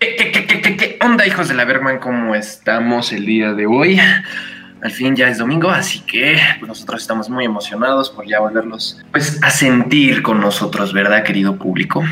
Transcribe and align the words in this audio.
¿Qué, 0.00 0.98
onda, 1.02 1.26
hijos 1.26 1.48
de 1.48 1.54
la 1.54 1.64
Bergman? 1.64 1.98
¿Cómo 1.98 2.34
estamos 2.34 3.12
el 3.12 3.26
día 3.26 3.52
de 3.52 3.66
hoy? 3.66 4.00
Al 4.82 4.90
fin 4.90 5.14
ya 5.14 5.28
es 5.28 5.38
domingo, 5.38 5.68
así 5.68 6.00
que 6.00 6.38
nosotros 6.66 7.02
estamos 7.02 7.28
muy 7.28 7.44
emocionados 7.44 8.08
por 8.08 8.26
ya 8.26 8.40
volverlos 8.40 8.98
pues, 9.12 9.38
a 9.42 9.50
sentir 9.50 10.22
con 10.22 10.40
nosotros, 10.40 10.94
¿verdad, 10.94 11.22
querido 11.22 11.56
público? 11.56 12.02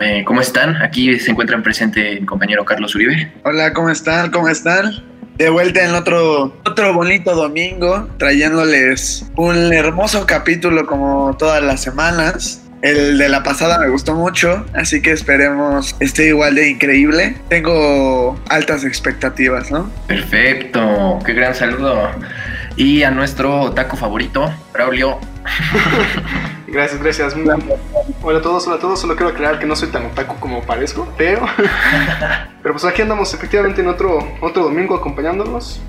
Eh, 0.00 0.24
¿Cómo 0.26 0.40
están? 0.40 0.82
Aquí 0.82 1.18
se 1.20 1.30
encuentran 1.30 1.62
presente 1.62 2.18
el 2.18 2.26
compañero 2.26 2.64
Carlos 2.64 2.94
Uribe. 2.94 3.32
Hola, 3.44 3.72
¿cómo 3.72 3.90
están? 3.90 4.30
¿Cómo 4.30 4.48
están? 4.48 5.15
De 5.36 5.50
vuelta 5.50 5.84
en 5.84 5.94
otro, 5.94 6.56
otro 6.64 6.94
bonito 6.94 7.34
domingo, 7.34 8.08
trayéndoles 8.18 9.26
un 9.36 9.70
hermoso 9.72 10.24
capítulo 10.26 10.86
como 10.86 11.36
todas 11.38 11.62
las 11.62 11.82
semanas. 11.82 12.62
El 12.80 13.18
de 13.18 13.28
la 13.28 13.42
pasada 13.42 13.78
me 13.78 13.88
gustó 13.88 14.14
mucho, 14.14 14.64
así 14.72 15.02
que 15.02 15.10
esperemos 15.10 15.94
esté 16.00 16.28
igual 16.28 16.54
de 16.54 16.70
increíble. 16.70 17.36
Tengo 17.50 18.40
altas 18.48 18.84
expectativas, 18.84 19.70
¿no? 19.70 19.90
Perfecto, 20.06 21.18
qué 21.26 21.34
gran 21.34 21.54
saludo. 21.54 22.10
Y 22.76 23.02
a 23.04 23.10
nuestro 23.10 23.72
taco 23.72 23.96
favorito, 23.96 24.52
Braulio. 24.74 25.18
gracias, 26.66 27.02
gracias. 27.02 27.34
Hola 28.22 28.38
a 28.38 28.42
todos, 28.42 28.66
hola 28.66 28.76
a 28.76 28.78
todos. 28.78 29.00
Solo 29.00 29.16
quiero 29.16 29.30
aclarar 29.30 29.58
que 29.58 29.64
no 29.64 29.74
soy 29.74 29.88
tan 29.88 30.04
otaku 30.04 30.38
como 30.38 30.62
parezco, 30.62 31.10
pero. 31.16 31.46
pero 32.62 32.74
pues 32.74 32.84
aquí 32.84 33.00
andamos 33.00 33.32
efectivamente 33.32 33.80
en 33.80 33.88
otro, 33.88 34.18
otro 34.42 34.64
domingo 34.64 34.94
acompañándonos. 34.94 35.80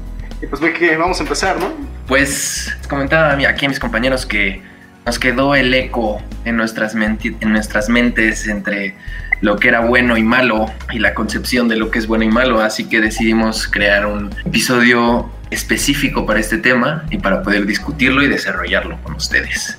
Y 0.41 0.47
pues 0.47 0.61
ve 0.61 0.71
que 0.71 0.95
vamos 0.95 1.19
a 1.19 1.23
empezar, 1.23 1.59
¿no? 1.59 1.73
Pues 2.07 2.73
comentaba 2.87 3.33
aquí 3.33 3.65
a 3.65 3.69
mis 3.69 3.79
compañeros 3.79 4.25
que 4.25 4.61
nos 5.05 5.19
quedó 5.19 5.55
el 5.55 5.73
eco 5.73 6.21
en 6.45 6.55
nuestras, 6.55 6.95
en 6.95 7.51
nuestras 7.51 7.89
mentes 7.89 8.47
entre 8.47 8.95
lo 9.41 9.57
que 9.57 9.67
era 9.67 9.81
bueno 9.81 10.15
y 10.15 10.23
malo 10.23 10.71
y 10.91 10.99
la 10.99 11.13
concepción 11.13 11.67
de 11.67 11.75
lo 11.75 11.91
que 11.91 11.99
es 11.99 12.07
bueno 12.07 12.23
y 12.23 12.29
malo, 12.29 12.61
así 12.61 12.87
que 12.87 13.01
decidimos 13.01 13.67
crear 13.67 14.05
un 14.05 14.33
episodio 14.45 15.29
específico 15.51 16.25
para 16.25 16.39
este 16.39 16.57
tema 16.57 17.05
y 17.09 17.17
para 17.17 17.41
poder 17.41 17.65
discutirlo 17.65 18.23
y 18.23 18.27
desarrollarlo 18.27 19.01
con 19.03 19.15
ustedes. 19.15 19.77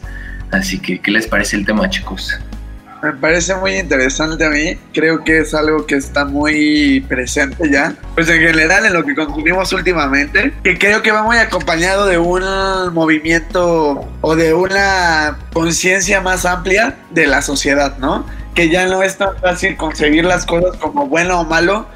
Así 0.51 0.79
que, 0.79 1.01
¿qué 1.01 1.11
les 1.11 1.27
parece 1.27 1.57
el 1.57 1.67
tema, 1.67 1.89
chicos? 1.91 2.39
Me 3.03 3.13
parece 3.13 3.55
muy 3.55 3.77
interesante 3.77 4.45
a 4.45 4.51
mí. 4.51 4.77
Creo 4.93 5.23
que 5.23 5.39
es 5.39 5.55
algo 5.55 5.87
que 5.87 5.95
está 5.95 6.25
muy 6.25 7.05
presente 7.09 7.71
ya. 7.71 7.95
Pues 8.15 8.29
en 8.29 8.41
general 8.41 8.87
en 8.87 8.93
lo 8.93 9.05
que 9.05 9.15
consumimos 9.15 9.73
últimamente. 9.73 10.53
Que 10.65 10.77
creo 10.77 11.01
que 11.01 11.13
va 11.13 11.23
muy 11.23 11.37
acompañado 11.37 12.07
de 12.07 12.19
un 12.19 12.43
movimiento 12.93 14.09
o 14.21 14.37
de 14.37 14.53
una 14.53 15.39
conciencia 15.53 16.21
más 16.21 16.45
amplia 16.45 16.97
de 17.11 17.29
la 17.29 17.41
sociedad, 17.41 17.97
¿no? 17.99 18.27
Que 18.57 18.69
ya 18.69 18.87
no 18.87 19.03
es 19.05 19.17
tan 19.17 19.39
fácil 19.39 19.77
concebir 19.77 20.25
las 20.25 20.45
cosas 20.45 20.77
como 20.79 21.07
bueno 21.07 21.41
o 21.41 21.45
malo, 21.45 21.87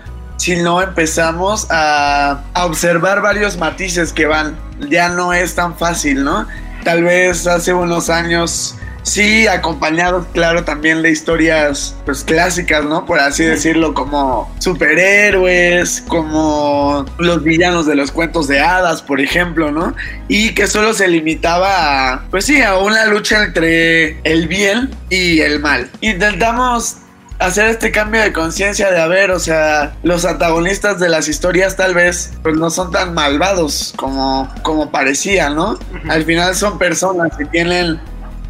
sino 0.43 0.83
empezamos 0.83 1.69
a, 1.71 2.43
a 2.53 2.67
observar 2.67 3.23
varios 3.23 3.57
matices 3.57 4.13
que 4.13 4.27
van. 4.27 4.57
Ya 4.91 5.09
no 5.09 5.33
es 5.33 5.55
tan 5.55 5.79
fácil, 5.79 6.25
¿no? 6.25 6.49
Tal 6.83 7.05
vez 7.05 7.47
hace 7.47 7.73
unos 7.73 8.11
años 8.11 8.75
Sí, 9.03 9.49
acompañados, 9.49 10.27
claro, 10.33 10.65
también 10.65 11.03
de 11.03 11.11
historias 11.11 11.97
pues 12.05 12.23
clásicas, 12.23 12.85
¿no? 12.85 13.05
Por 13.05 13.19
así 13.19 13.45
decirlo, 13.45 13.95
como 13.95 14.55
superhéroes, 14.61 16.03
como 16.07 17.05
los 17.19 17.43
villanos 17.43 17.87
de 17.87 17.97
los 17.97 18.13
cuentos 18.13 18.47
de 18.47 18.61
hadas, 18.61 19.03
por 19.03 19.21
ejemplo, 19.21 19.73
¿no? 19.73 19.95
Y 20.29 20.55
que 20.55 20.69
solo 20.69 20.95
se 20.95 21.09
limitaba 21.09 22.13
a, 22.13 22.29
pues 22.31 22.45
sí, 22.45 22.63
a 22.63 22.79
una 22.79 23.07
lucha 23.07 23.43
entre 23.43 24.21
el 24.23 24.47
bien 24.47 24.91
y 25.11 25.41
el 25.41 25.59
mal. 25.59 25.91
Intentamos 26.01 26.99
hacer 27.47 27.69
este 27.69 27.91
cambio 27.91 28.21
de 28.21 28.33
conciencia 28.33 28.91
de 28.91 29.01
a 29.01 29.07
ver, 29.07 29.31
o 29.31 29.39
sea, 29.39 29.95
los 30.03 30.25
antagonistas 30.25 30.99
de 31.01 31.09
las 31.09 31.29
historias 31.29 31.77
tal 31.77 31.95
vez 31.95 32.33
pues 32.43 32.57
no 32.57 32.71
son 32.71 32.91
tan 32.91 33.15
malvados 33.15 33.93
como, 33.97 34.53
como 34.63 34.91
parecía, 34.91 35.51
¿no? 35.51 35.79
Al 36.09 36.25
final 36.25 36.55
son 36.55 36.79
personas 36.79 37.37
que 37.37 37.45
tienen 37.47 38.01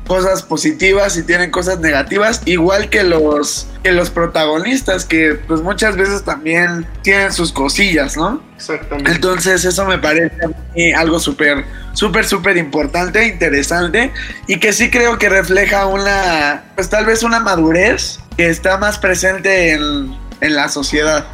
cosas 0.07 0.43
positivas 0.43 1.17
y 1.17 1.23
tienen 1.23 1.51
cosas 1.51 1.79
negativas, 1.79 2.43
igual 2.45 2.91
que 2.91 3.05
los 3.05 3.69
que 3.83 3.93
los 3.93 4.11
protagonistas 4.11 5.05
que 5.05 5.41
pues 5.47 5.61
muchas 5.61 5.97
veces 5.97 6.23
también 6.23 6.87
tienen 7.03 7.33
sus 7.33 7.53
cosillas, 7.53 8.17
¿no? 8.17 8.43
Exactamente. 8.57 9.11
Entonces 9.11 9.65
eso 9.65 9.85
me 9.87 9.99
parece 9.99 10.37
algo 10.97 11.19
súper, 11.19 11.65
súper, 11.93 12.25
súper 12.25 12.57
importante, 12.57 13.27
interesante 13.27 14.13
y 14.47 14.61
que 14.61 14.73
sí 14.73 14.91
creo 14.91 15.19
que 15.19 15.29
refleja 15.29 15.87
una, 15.87 16.65
pues 16.75 16.89
tal 16.89 17.07
vez 17.07 17.23
una 17.23 17.41
madurez 17.41 18.22
que 18.37 18.49
está 18.49 18.79
más 18.79 18.99
presente 18.99 19.73
en, 19.73 20.17
en 20.41 20.55
la 20.55 20.69
sociedad. 20.69 21.25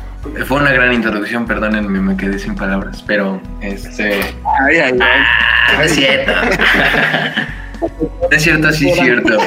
Fue 0.47 0.59
una 0.59 0.73
gran 0.73 0.93
introducción, 0.93 1.47
perdónenme, 1.47 2.01
me 2.01 2.17
quedé 2.17 2.39
sin 2.39 2.55
palabras, 2.55 3.05
pero 3.07 3.41
este... 3.61 4.21
Ay, 4.61 4.77
ay, 4.77 4.93
ay. 4.93 4.99
Ah, 5.01 5.85
es 5.85 5.95
cierto. 5.95 6.33
Es 8.31 8.43
cierto, 8.43 8.73
sí 8.73 8.91
es 8.91 8.99
cierto. 8.99 9.39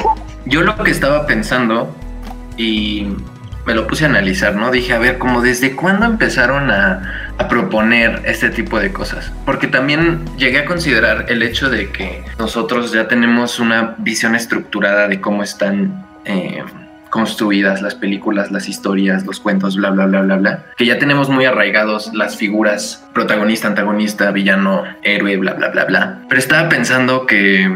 Yo 0.46 0.62
lo 0.62 0.76
que 0.82 0.90
estaba 0.90 1.26
pensando 1.26 1.94
y 2.56 3.08
me 3.66 3.74
lo 3.74 3.86
puse 3.86 4.04
a 4.04 4.08
analizar, 4.08 4.56
¿no? 4.56 4.70
Dije, 4.70 4.92
a 4.92 4.98
ver, 4.98 5.18
como 5.18 5.40
desde 5.40 5.76
cuándo 5.76 6.06
empezaron 6.06 6.70
a, 6.70 7.28
proponer 7.48 8.22
este 8.24 8.50
tipo 8.50 8.78
de 8.78 8.92
cosas. 8.92 9.32
Porque 9.44 9.66
también 9.66 10.24
llegué 10.36 10.60
a 10.60 10.64
considerar 10.64 11.26
el 11.28 11.42
hecho 11.42 11.68
de 11.68 11.90
que 11.90 12.24
nosotros 12.38 12.92
ya 12.92 13.08
tenemos 13.08 13.58
una 13.58 13.96
visión 13.98 14.36
estructurada 14.36 15.08
de 15.08 15.20
cómo 15.20 15.42
están 15.42 16.06
eh, 16.24 16.62
construidas 17.12 17.82
las 17.82 17.94
películas, 17.94 18.50
las 18.50 18.70
historias, 18.70 19.26
los 19.26 19.38
cuentos, 19.38 19.76
bla, 19.76 19.90
bla, 19.90 20.06
bla, 20.06 20.22
bla, 20.22 20.36
bla. 20.36 20.64
Que 20.78 20.86
ya 20.86 20.98
tenemos 20.98 21.28
muy 21.28 21.44
arraigados 21.44 22.10
las 22.14 22.38
figuras 22.38 23.06
protagonista, 23.12 23.68
antagonista, 23.68 24.30
villano, 24.30 24.84
héroe, 25.02 25.36
bla, 25.36 25.52
bla, 25.52 25.68
bla, 25.68 25.84
bla. 25.84 26.22
Pero 26.30 26.38
estaba 26.38 26.70
pensando 26.70 27.26
que 27.26 27.70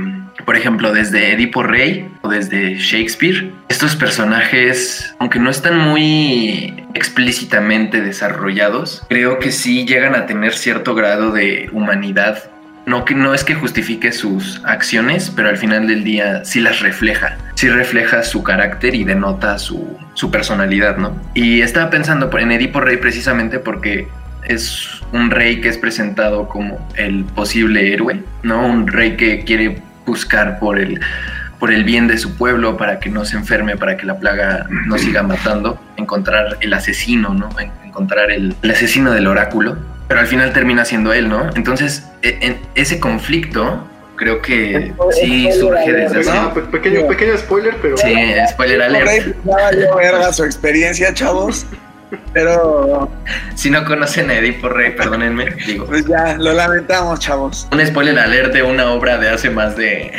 por 0.47 0.57
ejemplo, 0.57 0.93
desde 0.93 1.33
Edipo 1.33 1.65
Rey 1.65 2.09
o 2.23 2.29
desde 2.29 2.77
Shakespeare, 2.77 3.53
estos 3.69 3.97
personajes, 3.97 5.15
aunque 5.19 5.41
no 5.41 5.51
están 5.51 5.77
muy 5.77 6.85
explícitamente 6.95 8.01
desarrollados, 8.01 9.05
creo 9.09 9.39
que 9.39 9.51
sí 9.51 9.85
llegan 9.87 10.15
a 10.15 10.27
tener 10.27 10.55
cierto 10.55 10.95
grado 10.95 11.33
de 11.33 11.69
humanidad. 11.73 12.45
No, 12.87 13.05
que 13.05 13.17
no 13.17 13.35
es 13.35 13.43
que 13.43 13.57
justifique 13.57 14.13
sus 14.13 14.63
acciones, 14.65 15.33
pero 15.35 15.49
al 15.49 15.57
final 15.57 15.89
del 15.89 16.05
día 16.05 16.45
sí 16.45 16.61
las 16.61 16.81
refleja. 16.81 17.37
Sí 17.57 17.69
refleja 17.69 18.23
su 18.23 18.43
carácter 18.43 18.95
y 18.95 19.05
denota 19.05 19.59
su, 19.59 19.99
su 20.15 20.31
personalidad, 20.31 20.99
¿no? 20.99 21.21
Y 21.35 21.63
estaba 21.63 21.91
pensando 21.91 22.31
en 22.39 22.53
Edipo 22.53 22.81
Rey 22.81 22.99
precisamente 22.99 23.59
porque 23.59 24.09
es 24.45 25.01
un 25.13 25.31
rey 25.31 25.61
que 25.61 25.69
es 25.69 25.79
presentado 25.79 26.49
como 26.49 26.87
el 26.97 27.25
posible 27.25 27.93
héroe, 27.93 28.23
¿no? 28.43 28.67
Un 28.67 28.87
rey 28.87 29.17
que 29.17 29.45
quiere 29.45 29.83
buscar 30.05 30.59
por 30.59 30.79
el, 30.79 31.01
por 31.59 31.73
el 31.73 31.85
bien 31.85 32.07
de 32.07 32.19
su 32.19 32.37
pueblo, 32.37 32.77
para 32.77 33.01
que 33.01 33.11
no 33.11 33.25
se 33.25 33.37
enferme, 33.37 33.77
para 33.77 33.97
que 33.97 34.07
la 34.07 34.19
plaga 34.19 34.67
no 34.71 34.99
siga 34.99 35.23
matando, 35.23 35.81
encontrar 35.97 36.59
el 36.61 36.73
asesino, 36.73 37.35
¿no? 37.35 37.49
Encontrar 37.85 38.31
el, 38.31 38.55
asesino 38.71 39.13
del 39.13 39.27
oráculo, 39.27 39.77
pero 40.09 40.21
al 40.21 40.27
final 40.27 40.53
termina 40.53 40.85
siendo 40.85 41.13
él, 41.13 41.29
¿no? 41.29 41.51
Entonces, 41.55 42.09
e, 42.23 42.39
en 42.43 42.59
ese 42.75 43.01
conflicto 43.01 43.89
creo 44.17 44.41
que 44.43 44.93
sí 45.13 45.51
surge 45.53 45.93
desde 45.93 46.25
Pequeño, 46.73 47.07
pequeño 47.07 47.37
spoiler, 47.39 47.77
pero... 47.81 47.97
Sí, 47.97 48.15
spoiler 48.51 48.83
alert. 48.83 49.37
verga 49.97 50.33
su 50.33 50.45
experiencia, 50.45 51.13
chavos. 51.15 51.67
Pero. 52.33 53.11
Si 53.55 53.71
no 53.71 53.85
conocen 53.85 54.31
a 54.31 54.35
Edipo 54.35 54.69
Rey, 54.69 54.93
perdónenme, 54.93 55.47
digo. 55.67 55.87
Pues 55.87 56.07
ya, 56.07 56.37
lo 56.39 56.53
lamentamos, 56.53 57.19
chavos. 57.19 57.67
Un 57.73 57.85
spoiler 57.85 58.19
alert 58.19 58.53
de 58.53 58.63
una 58.63 58.93
obra 58.93 59.19
de 59.19 59.29
hace 59.29 59.51
más 59.51 59.77
de. 59.77 60.13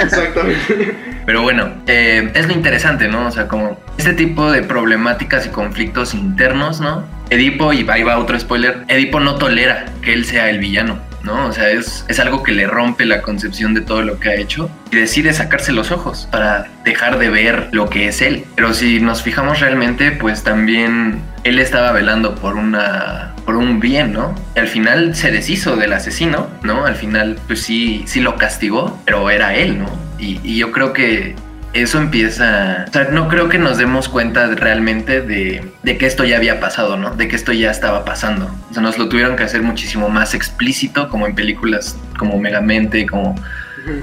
Exactamente. 0.00 0.94
Pero 1.24 1.42
bueno, 1.42 1.72
eh, 1.86 2.30
es 2.34 2.46
lo 2.46 2.52
interesante, 2.52 3.08
¿no? 3.08 3.28
O 3.28 3.30
sea, 3.30 3.48
como 3.48 3.78
este 3.96 4.12
tipo 4.12 4.50
de 4.50 4.62
problemáticas 4.62 5.46
y 5.46 5.50
conflictos 5.50 6.14
internos, 6.14 6.80
¿no? 6.80 7.04
Edipo, 7.30 7.72
y 7.72 7.86
ahí 7.88 8.02
va 8.02 8.18
otro 8.18 8.38
spoiler, 8.38 8.84
Edipo 8.88 9.20
no 9.20 9.36
tolera 9.36 9.86
que 10.02 10.12
él 10.12 10.26
sea 10.26 10.50
el 10.50 10.58
villano. 10.58 10.98
¿No? 11.24 11.46
O 11.46 11.52
sea, 11.52 11.70
es, 11.70 12.04
es, 12.08 12.20
algo 12.20 12.42
que 12.42 12.52
le 12.52 12.66
rompe 12.66 13.04
la 13.04 13.22
concepción 13.22 13.74
de 13.74 13.80
todo 13.80 14.02
lo 14.02 14.18
que 14.18 14.30
ha 14.30 14.34
hecho 14.34 14.70
y 14.90 14.96
decide 14.96 15.32
sacarse 15.32 15.72
los 15.72 15.90
ojos 15.90 16.28
para 16.30 16.68
dejar 16.84 17.18
de 17.18 17.30
ver 17.30 17.68
lo 17.72 17.88
que 17.88 18.08
es 18.08 18.22
él. 18.22 18.44
Pero 18.54 18.74
si 18.74 19.00
nos 19.00 19.22
fijamos 19.22 19.60
realmente, 19.60 20.10
pues 20.12 20.42
también 20.42 21.22
él 21.44 21.58
estaba 21.58 21.92
velando 21.92 22.34
por 22.34 22.56
una 22.56 23.34
por 23.44 23.56
un 23.56 23.80
bien, 23.80 24.12
¿no? 24.12 24.34
Y 24.54 24.60
al 24.60 24.68
final 24.68 25.16
se 25.16 25.32
deshizo 25.32 25.76
del 25.76 25.92
asesino, 25.92 26.48
¿no? 26.62 26.86
Al 26.86 26.94
final, 26.94 27.38
pues 27.46 27.62
sí, 27.62 28.04
sí 28.06 28.20
lo 28.20 28.36
castigó, 28.36 29.00
pero 29.04 29.30
era 29.30 29.56
él, 29.56 29.80
¿no? 29.80 29.88
Y, 30.18 30.40
y 30.44 30.58
yo 30.58 30.70
creo 30.70 30.92
que 30.92 31.34
eso 31.72 31.98
empieza, 31.98 32.84
o 32.88 32.92
sea, 32.92 33.04
no 33.04 33.28
creo 33.28 33.48
que 33.48 33.58
nos 33.58 33.78
demos 33.78 34.08
cuenta 34.08 34.46
realmente 34.48 35.22
de, 35.22 35.64
de, 35.82 35.98
que 35.98 36.06
esto 36.06 36.24
ya 36.24 36.36
había 36.36 36.60
pasado, 36.60 36.96
¿no? 36.96 37.14
De 37.14 37.28
que 37.28 37.36
esto 37.36 37.52
ya 37.52 37.70
estaba 37.70 38.04
pasando. 38.04 38.50
O 38.70 38.74
sea, 38.74 38.82
nos 38.82 38.98
lo 38.98 39.08
tuvieron 39.08 39.36
que 39.36 39.44
hacer 39.44 39.62
muchísimo 39.62 40.08
más 40.08 40.34
explícito, 40.34 41.08
como 41.08 41.26
en 41.26 41.34
películas 41.34 41.96
como 42.18 42.38
Megamente, 42.38 43.06
como 43.06 43.34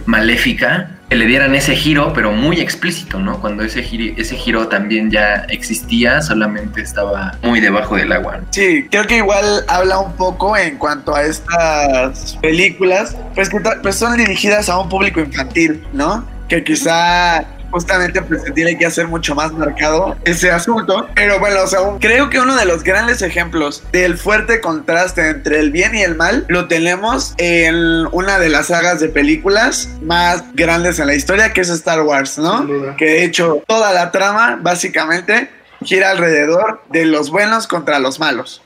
Maléfica, 0.05 0.89
que 1.09 1.15
le 1.15 1.25
dieran 1.25 1.55
ese 1.55 1.75
giro, 1.75 2.13
pero 2.13 2.31
muy 2.31 2.59
explícito, 2.59 3.19
¿no? 3.19 3.39
Cuando 3.41 3.63
ese 3.63 3.81
giro, 3.81 4.13
ese 4.17 4.35
giro 4.35 4.67
también 4.67 5.09
ya 5.09 5.45
existía, 5.49 6.21
solamente 6.21 6.81
estaba 6.81 7.37
muy 7.41 7.59
debajo 7.59 7.95
del 7.95 8.11
agua. 8.11 8.41
Sí, 8.51 8.87
creo 8.91 9.05
que 9.05 9.17
igual 9.17 9.63
habla 9.67 9.99
un 9.99 10.13
poco 10.13 10.55
en 10.55 10.77
cuanto 10.77 11.15
a 11.15 11.23
estas 11.23 12.37
películas, 12.41 13.15
pues 13.33 13.49
que 13.49 13.59
pues 13.81 13.95
son 13.95 14.17
dirigidas 14.17 14.69
a 14.69 14.79
un 14.79 14.89
público 14.89 15.19
infantil, 15.19 15.83
¿no? 15.93 16.27
Que 16.47 16.63
quizá 16.63 17.45
justamente 17.71 18.21
pues 18.21 18.43
se 18.43 18.51
tiene 18.51 18.77
que 18.77 18.85
hacer 18.85 19.07
mucho 19.07 19.35
más 19.35 19.51
marcado 19.51 20.15
ese 20.25 20.51
asunto. 20.51 21.07
Pero 21.15 21.39
bueno, 21.39 21.63
o 21.63 21.67
sea, 21.67 21.79
creo 21.99 22.29
que 22.29 22.39
uno 22.39 22.55
de 22.55 22.65
los 22.65 22.83
grandes 22.83 23.21
ejemplos 23.21 23.83
del 23.91 24.17
fuerte 24.17 24.61
contraste 24.61 25.29
entre 25.29 25.59
el 25.59 25.71
bien 25.71 25.95
y 25.95 26.01
el 26.01 26.15
mal 26.15 26.45
lo 26.47 26.67
tenemos 26.67 27.33
en 27.37 28.07
una 28.11 28.39
de 28.39 28.49
las 28.49 28.67
sagas 28.67 28.99
de 28.99 29.09
películas 29.09 29.89
más 30.01 30.43
grandes 30.53 30.99
en 30.99 31.07
la 31.07 31.15
historia, 31.15 31.53
que 31.53 31.61
es 31.61 31.69
Star 31.69 32.01
Wars, 32.01 32.37
¿no? 32.37 32.67
Que 32.97 33.05
de 33.05 33.23
hecho 33.23 33.63
toda 33.67 33.93
la 33.93 34.11
trama 34.11 34.59
básicamente 34.61 35.49
gira 35.83 36.11
alrededor 36.11 36.81
de 36.89 37.05
los 37.05 37.29
buenos 37.29 37.67
contra 37.67 37.99
los 37.99 38.19
malos. 38.19 38.61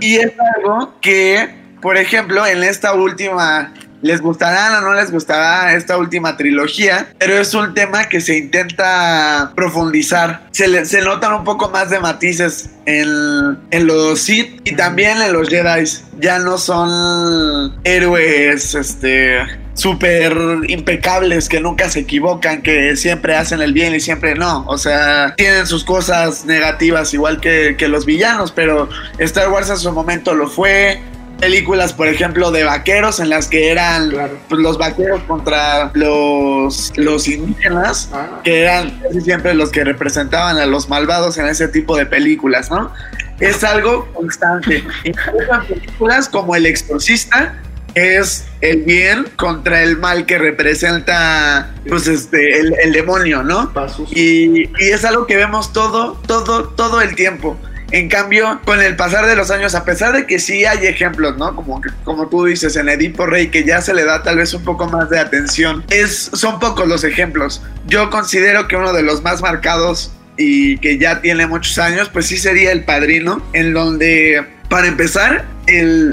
Y 0.00 0.16
es 0.16 0.32
algo 0.56 0.94
que, 1.00 1.54
por 1.80 1.96
ejemplo, 1.96 2.46
en 2.46 2.64
esta 2.64 2.94
última 2.94 3.72
les 4.04 4.20
gustará 4.20 4.78
o 4.78 4.80
no 4.82 4.92
les 4.92 5.10
gustará 5.10 5.74
esta 5.74 5.96
última 5.96 6.36
trilogía, 6.36 7.08
pero 7.18 7.38
es 7.38 7.54
un 7.54 7.72
tema 7.72 8.04
que 8.04 8.20
se 8.20 8.36
intenta 8.36 9.52
profundizar. 9.56 10.46
Se, 10.50 10.84
se 10.84 11.00
notan 11.00 11.32
un 11.32 11.44
poco 11.44 11.70
más 11.70 11.88
de 11.88 11.98
matices 11.98 12.68
en, 12.84 13.58
en 13.70 13.86
los 13.86 14.20
Sith 14.20 14.60
y 14.64 14.76
también 14.76 15.22
en 15.22 15.32
los 15.32 15.48
Jedi. 15.48 15.84
Ya 16.20 16.38
no 16.38 16.58
son 16.58 17.80
héroes, 17.84 18.74
este 18.74 19.38
súper 19.72 20.36
impecables, 20.68 21.48
que 21.48 21.58
nunca 21.58 21.88
se 21.88 22.00
equivocan, 22.00 22.62
que 22.62 22.96
siempre 22.96 23.34
hacen 23.34 23.62
el 23.62 23.72
bien 23.72 23.94
y 23.94 24.00
siempre 24.00 24.34
no. 24.34 24.64
O 24.66 24.76
sea, 24.76 25.34
tienen 25.36 25.66
sus 25.66 25.82
cosas 25.82 26.44
negativas 26.44 27.12
igual 27.14 27.40
que, 27.40 27.74
que 27.76 27.88
los 27.88 28.04
villanos, 28.04 28.52
pero 28.52 28.88
Star 29.18 29.48
Wars 29.48 29.70
en 29.70 29.78
su 29.78 29.90
momento 29.92 30.34
lo 30.34 30.48
fue 30.48 31.00
películas, 31.40 31.92
por 31.92 32.08
ejemplo, 32.08 32.50
de 32.50 32.64
vaqueros 32.64 33.20
en 33.20 33.28
las 33.28 33.48
que 33.48 33.70
eran 33.70 34.12
pues, 34.48 34.60
los 34.60 34.78
vaqueros 34.78 35.22
contra 35.24 35.90
los, 35.94 36.92
los 36.96 37.28
indígenas, 37.28 38.10
ah. 38.12 38.40
que 38.42 38.62
eran 38.62 39.00
siempre 39.22 39.54
los 39.54 39.70
que 39.70 39.84
representaban 39.84 40.58
a 40.58 40.66
los 40.66 40.88
malvados 40.88 41.38
en 41.38 41.46
ese 41.46 41.68
tipo 41.68 41.96
de 41.96 42.06
películas, 42.06 42.70
¿no? 42.70 42.92
Es 43.40 43.64
algo 43.64 44.08
constante. 44.12 44.84
Incluso 45.04 45.66
películas 45.68 46.28
como 46.28 46.54
El 46.56 46.66
Exorcista, 46.66 47.54
es 47.94 48.46
el 48.60 48.82
bien 48.82 49.26
contra 49.36 49.82
el 49.82 49.98
mal 49.98 50.26
que 50.26 50.36
representa 50.38 51.72
pues 51.88 52.08
este 52.08 52.58
el, 52.58 52.74
el 52.82 52.92
demonio, 52.92 53.42
¿no? 53.42 53.72
Y, 54.10 54.64
y 54.64 54.90
es 54.90 55.04
algo 55.04 55.26
que 55.26 55.36
vemos 55.36 55.72
todo, 55.72 56.20
todo, 56.26 56.64
todo 56.70 57.00
el 57.00 57.14
tiempo. 57.14 57.56
En 57.94 58.08
cambio, 58.08 58.60
con 58.64 58.82
el 58.82 58.96
pasar 58.96 59.24
de 59.24 59.36
los 59.36 59.52
años, 59.52 59.76
a 59.76 59.84
pesar 59.84 60.12
de 60.12 60.26
que 60.26 60.40
sí 60.40 60.64
hay 60.64 60.84
ejemplos, 60.84 61.36
¿no? 61.36 61.54
Como, 61.54 61.80
como 62.02 62.28
tú 62.28 62.46
dices, 62.46 62.74
en 62.74 62.88
Edipo 62.88 63.24
Rey, 63.24 63.50
que 63.50 63.62
ya 63.62 63.80
se 63.80 63.94
le 63.94 64.04
da 64.04 64.24
tal 64.24 64.38
vez 64.38 64.52
un 64.52 64.64
poco 64.64 64.88
más 64.88 65.08
de 65.10 65.20
atención, 65.20 65.84
es, 65.90 66.28
son 66.32 66.58
pocos 66.58 66.88
los 66.88 67.04
ejemplos. 67.04 67.62
Yo 67.86 68.10
considero 68.10 68.66
que 68.66 68.74
uno 68.74 68.92
de 68.92 69.04
los 69.04 69.22
más 69.22 69.42
marcados 69.42 70.10
y 70.36 70.78
que 70.78 70.98
ya 70.98 71.20
tiene 71.20 71.46
muchos 71.46 71.78
años, 71.78 72.10
pues 72.12 72.26
sí 72.26 72.36
sería 72.36 72.72
El 72.72 72.82
Padrino, 72.82 73.40
en 73.52 73.72
donde, 73.72 74.44
para 74.68 74.88
empezar, 74.88 75.44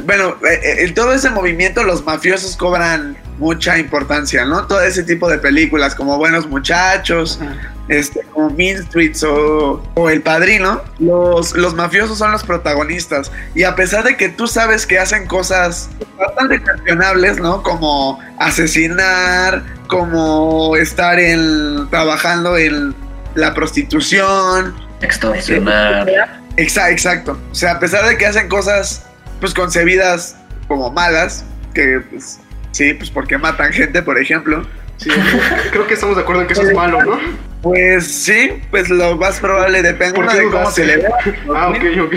bueno, 0.06 0.38
en 0.44 0.88
eh, 0.88 0.92
todo 0.94 1.14
ese 1.14 1.32
movimiento 1.32 1.82
los 1.84 2.06
mafiosos 2.06 2.58
cobran 2.58 3.18
mucha 3.40 3.80
importancia, 3.80 4.46
¿no? 4.46 4.68
Todo 4.68 4.82
ese 4.82 5.02
tipo 5.02 5.28
de 5.28 5.40
películas 5.40 5.96
como 5.96 6.20
Buenos 6.20 6.48
Muchachos, 6.48 7.40
este, 7.88 8.22
como 8.32 8.50
Mean 8.52 8.82
Streets 8.84 9.24
o, 9.24 9.82
El 10.10 10.22
Padrino, 10.22 10.82
los, 11.00 11.56
los 11.56 11.74
mafiosos 11.74 12.18
son 12.18 12.32
los 12.32 12.44
protagonistas. 12.44 13.32
Y 13.56 13.64
a 13.64 13.76
pesar 13.76 14.04
de 14.04 14.18
que 14.18 14.30
tú 14.30 14.48
sabes 14.48 14.86
que 14.86 15.00
hacen 15.00 15.28
cosas 15.28 15.90
bastante 16.18 16.62
cuestionables, 16.62 17.40
¿no? 17.40 17.64
Como 17.64 18.20
asesinar, 18.40 19.64
como 19.88 20.76
estar 20.76 21.20
en, 21.20 21.90
trabajando 21.90 22.58
en 22.58 22.96
la 23.36 23.54
prostitución. 23.54 24.74
Extorsionar. 25.02 26.10
Exacto, 26.58 26.92
exacto. 26.92 27.40
O 27.52 27.56
sea, 27.56 27.74
a 27.74 27.80
pesar 27.80 28.08
de 28.08 28.18
que 28.18 28.26
hacen 28.26 28.50
cosas 28.50 29.04
pues 29.40 29.54
concebidas 29.54 30.38
como 30.68 30.92
malas, 30.92 31.44
que 31.74 32.02
pues 32.10 32.40
sí, 32.72 32.94
pues 32.94 33.10
porque 33.10 33.38
matan 33.38 33.74
gente, 33.74 34.02
por 34.02 34.18
ejemplo. 34.20 34.66
Sí, 34.98 35.10
creo 35.72 35.88
que 35.88 35.96
estamos 35.96 36.16
de 36.16 36.22
acuerdo 36.22 36.44
en 36.44 36.48
que 36.48 36.54
eso 36.54 36.62
es 36.62 36.74
malo, 36.74 37.04
¿no? 37.04 37.20
Pues 37.62 38.08
sí, 38.08 38.62
pues 38.72 38.90
lo 38.90 39.16
más 39.18 39.40
probable 39.40 39.82
depende 39.84 40.22
de 40.22 40.50
cómo 40.50 40.72
se 40.72 40.86
le 40.86 40.98
ve. 40.98 41.10
Ah, 41.56 41.70
ok, 41.70 42.06
ok. 42.06 42.14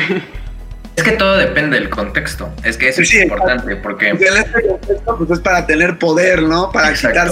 Es 0.96 1.02
que 1.02 1.12
todo 1.12 1.36
depende 1.36 1.78
del 1.78 1.90
contexto. 1.90 2.52
Es 2.62 2.76
que 2.76 2.88
eso 2.88 3.02
es 3.02 3.12
importante 3.14 3.76
porque. 3.76 4.10
En 4.10 4.22
este 4.22 4.68
contexto, 4.68 5.18
pues 5.18 5.30
es 5.30 5.40
para 5.40 5.66
tener 5.66 5.98
poder, 5.98 6.42
¿no? 6.42 6.70
Para 6.70 6.94
quitar 6.94 7.30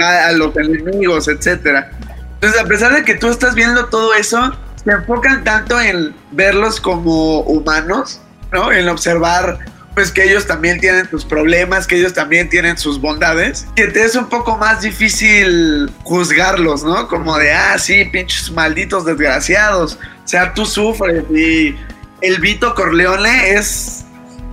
a 0.00 0.32
los 0.32 0.56
enemigos, 0.56 1.28
etcétera. 1.28 1.90
Entonces, 2.34 2.60
a 2.60 2.64
pesar 2.64 2.94
de 2.94 3.04
que 3.04 3.14
tú 3.14 3.28
estás 3.28 3.54
viendo 3.54 3.86
todo 3.86 4.14
eso, 4.14 4.56
se 4.82 4.90
enfocan 4.90 5.44
tanto 5.44 5.80
en 5.80 6.14
verlos 6.30 6.80
como 6.80 7.40
humanos, 7.40 8.20
¿no? 8.52 8.72
En 8.72 8.88
observar 8.88 9.58
pues 9.94 10.10
que 10.10 10.24
ellos 10.24 10.46
también 10.46 10.80
tienen 10.80 11.08
sus 11.10 11.24
problemas, 11.24 11.86
que 11.86 11.96
ellos 11.96 12.14
también 12.14 12.48
tienen 12.48 12.78
sus 12.78 13.00
bondades, 13.00 13.66
que 13.76 13.88
te 13.88 14.02
es 14.04 14.16
un 14.16 14.28
poco 14.28 14.56
más 14.56 14.80
difícil 14.80 15.90
juzgarlos, 16.02 16.82
¿no? 16.82 17.08
Como 17.08 17.36
de, 17.38 17.52
ah, 17.52 17.78
sí, 17.78 18.04
pinches 18.06 18.50
malditos 18.50 19.04
desgraciados. 19.04 19.98
O 20.24 20.28
sea, 20.28 20.54
tú 20.54 20.64
sufres 20.64 21.24
y 21.30 21.76
el 22.22 22.40
Vito 22.40 22.74
Corleone 22.74 23.52
es, 23.52 24.04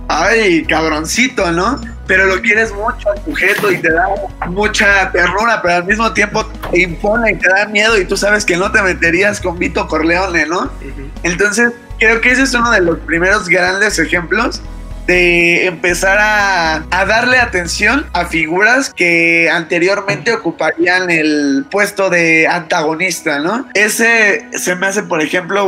ay, 0.08 0.64
cabroncito, 0.64 1.50
¿no? 1.52 1.80
Pero 2.06 2.26
lo 2.26 2.42
quieres 2.42 2.72
mucho 2.72 3.10
al 3.10 3.24
sujeto 3.24 3.70
y 3.70 3.78
te 3.78 3.90
da 3.92 4.04
mucha 4.48 5.10
ternura, 5.12 5.62
pero 5.62 5.76
al 5.76 5.84
mismo 5.84 6.12
tiempo 6.12 6.44
te 6.70 6.82
impone 6.82 7.32
y 7.32 7.36
te 7.36 7.48
da 7.48 7.66
miedo 7.66 7.96
y 7.98 8.04
tú 8.04 8.16
sabes 8.16 8.44
que 8.44 8.56
no 8.56 8.72
te 8.72 8.82
meterías 8.82 9.40
con 9.40 9.58
Vito 9.58 9.86
Corleone, 9.86 10.46
¿no? 10.46 10.70
Entonces, 11.22 11.72
creo 11.98 12.20
que 12.20 12.32
ese 12.32 12.42
es 12.42 12.52
uno 12.52 12.70
de 12.72 12.80
los 12.80 12.98
primeros 13.00 13.48
grandes 13.48 13.98
ejemplos 13.98 14.60
de 15.10 15.66
empezar 15.66 16.18
a, 16.20 17.04
darle 17.04 17.38
atención 17.38 18.06
a 18.12 18.26
figuras 18.26 18.94
que 18.94 19.50
anteriormente 19.50 20.32
ocuparían 20.32 21.10
el 21.10 21.66
puesto 21.68 22.10
de 22.10 22.46
antagonista, 22.46 23.40
¿no? 23.40 23.66
Ese 23.74 24.46
se 24.52 24.76
me 24.76 24.86
hace, 24.86 25.02
por 25.02 25.20
ejemplo, 25.20 25.64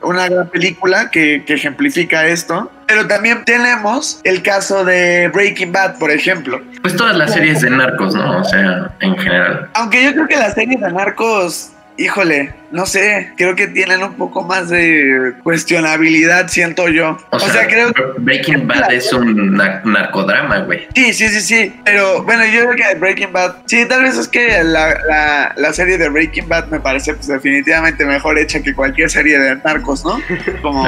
una 0.00 0.28
gran 0.30 0.48
película 0.48 1.10
que, 1.10 1.44
que 1.44 1.54
ejemplifica 1.54 2.26
esto. 2.26 2.72
Pero 2.86 3.06
también 3.06 3.44
tenemos 3.44 4.20
el 4.24 4.42
caso 4.42 4.82
de 4.84 5.28
Breaking 5.28 5.72
Bad, 5.72 5.98
por 5.98 6.10
ejemplo. 6.10 6.62
Pues 6.80 6.96
todas 6.96 7.16
las 7.16 7.34
series 7.34 7.60
de 7.60 7.68
narcos, 7.68 8.14
¿no? 8.14 8.40
O 8.40 8.44
sea, 8.44 8.92
en 9.00 9.14
general. 9.18 9.68
Aunque 9.74 10.04
yo 10.04 10.12
creo 10.12 10.28
que 10.28 10.36
las 10.36 10.54
series 10.54 10.80
de 10.80 10.90
narcos 10.90 11.72
híjole, 11.96 12.54
no 12.70 12.86
sé, 12.86 13.32
creo 13.36 13.54
que 13.54 13.68
tienen 13.68 14.02
un 14.02 14.14
poco 14.14 14.42
más 14.42 14.68
de 14.68 15.34
cuestionabilidad, 15.42 16.48
siento 16.48 16.88
yo. 16.88 17.16
O, 17.30 17.38
sea, 17.38 17.66
creo 17.66 17.92
que 17.92 18.02
Breaking 18.18 18.66
Bad 18.66 18.92
es 18.92 19.12
un 19.12 19.54
narcodrama, 19.54 20.60
güey. 20.60 20.86
Sí, 20.94 21.12
sí, 21.12 21.28
sí, 21.28 21.40
sí. 21.40 21.80
Pero 21.84 22.22
bueno, 22.24 22.44
yo 22.44 22.68
creo 22.68 22.76
que 22.76 22.98
Breaking 22.98 23.32
Bad, 23.32 23.56
sí, 23.66 23.86
tal 23.86 24.02
vez 24.02 24.16
es 24.18 24.28
que 24.28 24.62
la, 24.62 25.54
la, 25.56 25.72
serie 25.72 25.98
de 25.98 26.08
Breaking 26.08 26.48
Bad 26.48 26.68
me 26.68 26.80
parece 26.80 27.14
pues, 27.14 27.28
definitivamente 27.28 28.04
mejor 28.04 28.38
hecha 28.38 28.62
que 28.62 28.74
cualquier 28.74 29.10
serie 29.10 29.38
de 29.38 29.56
narcos, 29.56 30.04
¿no? 30.04 30.20
Como, 30.62 30.86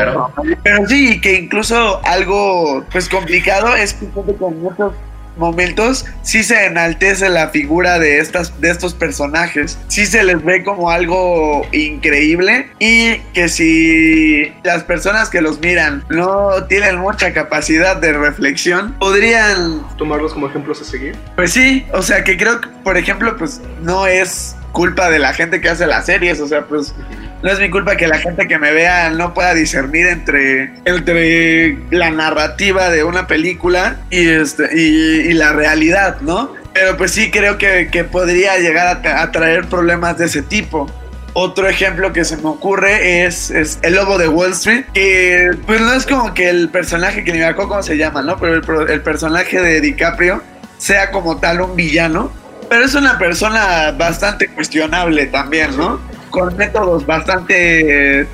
Pero 0.63 0.87
sí, 0.87 1.21
que 1.21 1.35
incluso 1.35 2.01
algo 2.05 2.85
pues 2.91 3.09
complicado 3.09 3.75
es 3.75 3.95
que 3.95 4.07
con 4.37 4.61
muchos 4.61 4.93
momentos 5.39 6.07
sí 6.23 6.43
se 6.43 6.67
enaltece 6.67 7.29
la 7.29 7.49
figura 7.49 7.99
de, 7.99 8.19
estas, 8.19 8.61
de 8.61 8.71
estos 8.71 8.95
personajes, 8.95 9.79
sí 9.89 10.07
se 10.07 10.23
les 10.23 10.45
ve 10.45 10.65
como 10.65 10.91
algo 10.91 11.67
increíble 11.73 12.71
y 12.79 13.19
que 13.33 13.49
si 13.49 14.53
las 14.63 14.85
personas 14.85 15.31
que 15.31 15.41
los 15.41 15.61
miran 15.61 16.05
no 16.11 16.65
tienen 16.69 16.99
mucha 16.99 17.33
capacidad 17.33 17.97
de 17.97 18.13
reflexión, 18.13 18.95
podrían 18.99 19.87
tomarlos 19.97 20.35
como 20.35 20.49
ejemplos 20.49 20.81
a 20.81 20.85
seguir. 20.85 21.17
Pues 21.37 21.53
sí, 21.53 21.87
o 21.93 22.03
sea 22.03 22.25
que 22.25 22.37
creo 22.37 22.61
que, 22.61 22.69
por 22.85 22.97
ejemplo, 22.97 23.37
pues 23.37 23.61
no 23.83 24.07
es 24.07 24.57
culpa 24.73 25.11
de 25.11 25.19
la 25.19 25.33
gente 25.33 25.61
que 25.61 25.69
hace 25.69 25.87
las 25.87 26.07
series, 26.07 26.41
o 26.41 26.47
sea, 26.47 26.65
pues 26.67 26.95
no 27.43 27.53
es 27.53 27.61
mi 27.61 27.71
culpa 27.71 27.97
que 27.97 28.09
la 28.09 28.19
gente 28.19 28.49
que 28.49 28.59
me 28.59 28.73
vea 28.73 29.11
no 29.11 29.33
pueda 29.33 29.55
discernir 29.55 30.07
entre, 30.07 30.73
entre 30.85 31.79
la 31.91 32.11
narrativa 32.11 32.91
de 32.91 33.05
una 33.05 33.27
película 33.27 33.97
y, 34.11 34.29
este, 34.29 34.69
y, 34.77 35.33
la 35.35 35.53
realidad, 35.53 36.21
¿no? 36.21 36.53
Pero 36.75 36.97
pues 36.97 37.13
sí 37.13 37.31
creo 37.31 37.59
que, 37.59 37.89
que 37.93 38.05
podría 38.05 38.59
llegar 38.59 39.05
a, 39.05 39.23
a, 39.23 39.31
traer 39.31 39.67
problemas 39.67 40.19
de 40.19 40.27
ese 40.27 40.43
tipo. 40.43 40.91
Otro 41.33 41.69
ejemplo 41.69 42.13
que 42.13 42.25
se 42.25 42.37
me 42.37 42.49
ocurre 42.49 43.25
es, 43.25 43.51
es, 43.51 43.79
el 43.83 43.95
lobo 43.95 44.19
de 44.19 44.27
Wall 44.27 44.53
Street, 44.53 44.85
que 44.93 45.51
pues 45.67 45.81
no 45.81 45.93
es 45.93 46.07
como 46.07 46.35
que 46.35 46.49
el 46.49 46.69
personaje, 46.71 47.23
que 47.23 47.33
ni 47.33 47.39
me 47.39 47.45
acuerdo 47.45 47.69
cómo 47.69 47.83
se 47.83 47.97
llama, 47.97 48.23
¿no? 48.23 48.37
Pero 48.39 48.55
el, 48.55 48.91
el 48.91 49.01
personaje 49.03 49.61
de 49.61 49.81
DiCaprio 49.81 50.43
sea 50.79 51.11
como 51.13 51.39
tal 51.39 51.61
un 51.61 51.77
villano, 51.77 52.33
pero 52.69 52.85
es 52.85 52.95
una 52.95 53.19
persona 53.19 53.93
bastante 53.93 54.49
cuestionable 54.49 55.27
también, 55.27 55.77
¿no? 55.77 56.01
Con 56.31 56.57
métodos 56.57 57.07
bastante, 57.07 58.27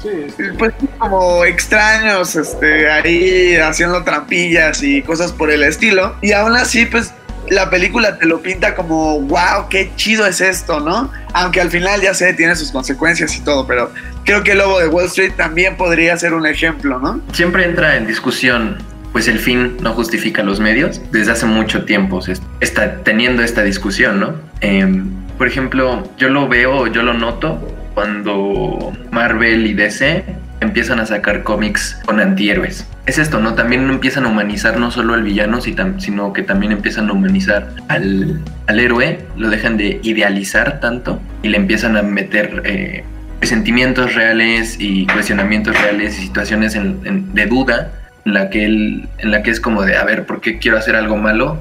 pues 0.58 0.72
como 0.98 1.44
extraños, 1.44 2.34
este, 2.36 2.90
ahí 2.90 3.56
haciendo 3.56 4.02
trampillas 4.02 4.82
y 4.82 5.02
cosas 5.02 5.32
por 5.32 5.50
el 5.50 5.62
estilo. 5.62 6.16
Y 6.20 6.32
aún 6.32 6.56
así, 6.56 6.86
pues 6.86 7.12
la 7.50 7.70
película 7.70 8.18
te 8.18 8.26
lo 8.26 8.40
pinta 8.40 8.74
como, 8.74 9.20
wow, 9.20 9.68
qué 9.68 9.92
chido 9.96 10.26
es 10.26 10.40
esto, 10.40 10.80
¿no? 10.80 11.10
Aunque 11.32 11.60
al 11.60 11.70
final 11.70 12.00
ya 12.00 12.14
sé, 12.14 12.32
tiene 12.34 12.56
sus 12.56 12.72
consecuencias 12.72 13.36
y 13.36 13.40
todo, 13.40 13.66
pero 13.66 13.90
creo 14.24 14.42
que 14.42 14.52
el 14.52 14.58
Lobo 14.58 14.78
de 14.78 14.88
Wall 14.88 15.06
Street 15.06 15.32
también 15.36 15.76
podría 15.76 16.16
ser 16.16 16.34
un 16.34 16.46
ejemplo, 16.46 16.98
¿no? 16.98 17.20
Siempre 17.32 17.64
entra 17.64 17.96
en 17.96 18.06
discusión, 18.06 18.78
pues 19.12 19.28
el 19.28 19.38
fin 19.38 19.76
no 19.80 19.92
justifica 19.92 20.42
los 20.42 20.60
medios. 20.60 21.00
Desde 21.10 21.32
hace 21.32 21.46
mucho 21.46 21.84
tiempo 21.84 22.22
se 22.22 22.34
está 22.60 23.02
teniendo 23.02 23.42
esta 23.42 23.62
discusión, 23.62 24.20
¿no? 24.20 24.34
Eh, 24.60 25.02
por 25.36 25.46
ejemplo, 25.46 26.08
yo 26.16 26.28
lo 26.28 26.48
veo, 26.48 26.86
yo 26.86 27.02
lo 27.02 27.14
noto 27.14 27.60
cuando 27.94 28.92
Marvel 29.10 29.66
y 29.66 29.74
DC 29.74 30.24
empiezan 30.60 31.00
a 31.00 31.06
sacar 31.06 31.42
cómics 31.42 31.98
con 32.04 32.20
antihéroes. 32.20 32.86
Es 33.06 33.18
esto, 33.18 33.38
¿no? 33.38 33.54
También 33.54 33.88
empiezan 33.88 34.24
a 34.24 34.28
humanizar 34.28 34.78
no 34.78 34.90
solo 34.90 35.14
al 35.14 35.22
villano, 35.22 35.60
sino 35.60 36.32
que 36.32 36.42
también 36.42 36.72
empiezan 36.72 37.08
a 37.08 37.12
humanizar 37.12 37.68
al, 37.88 38.40
al 38.66 38.80
héroe, 38.80 39.20
lo 39.36 39.50
dejan 39.50 39.76
de 39.76 40.00
idealizar 40.02 40.80
tanto 40.80 41.20
y 41.42 41.48
le 41.48 41.58
empiezan 41.58 41.96
a 41.96 42.02
meter 42.02 42.62
eh, 42.64 43.04
sentimientos 43.42 44.14
reales 44.14 44.76
y 44.80 45.06
cuestionamientos 45.06 45.80
reales 45.80 46.18
y 46.18 46.22
situaciones 46.22 46.74
en, 46.74 47.00
en, 47.04 47.34
de 47.34 47.46
duda 47.46 47.92
en 48.24 48.34
la, 48.34 48.48
que 48.48 48.64
él, 48.64 49.08
en 49.18 49.30
la 49.30 49.42
que 49.42 49.50
es 49.50 49.60
como 49.60 49.82
de, 49.82 49.96
a 49.96 50.04
ver, 50.04 50.24
¿por 50.24 50.40
qué 50.40 50.58
quiero 50.58 50.78
hacer 50.78 50.96
algo 50.96 51.16
malo 51.16 51.60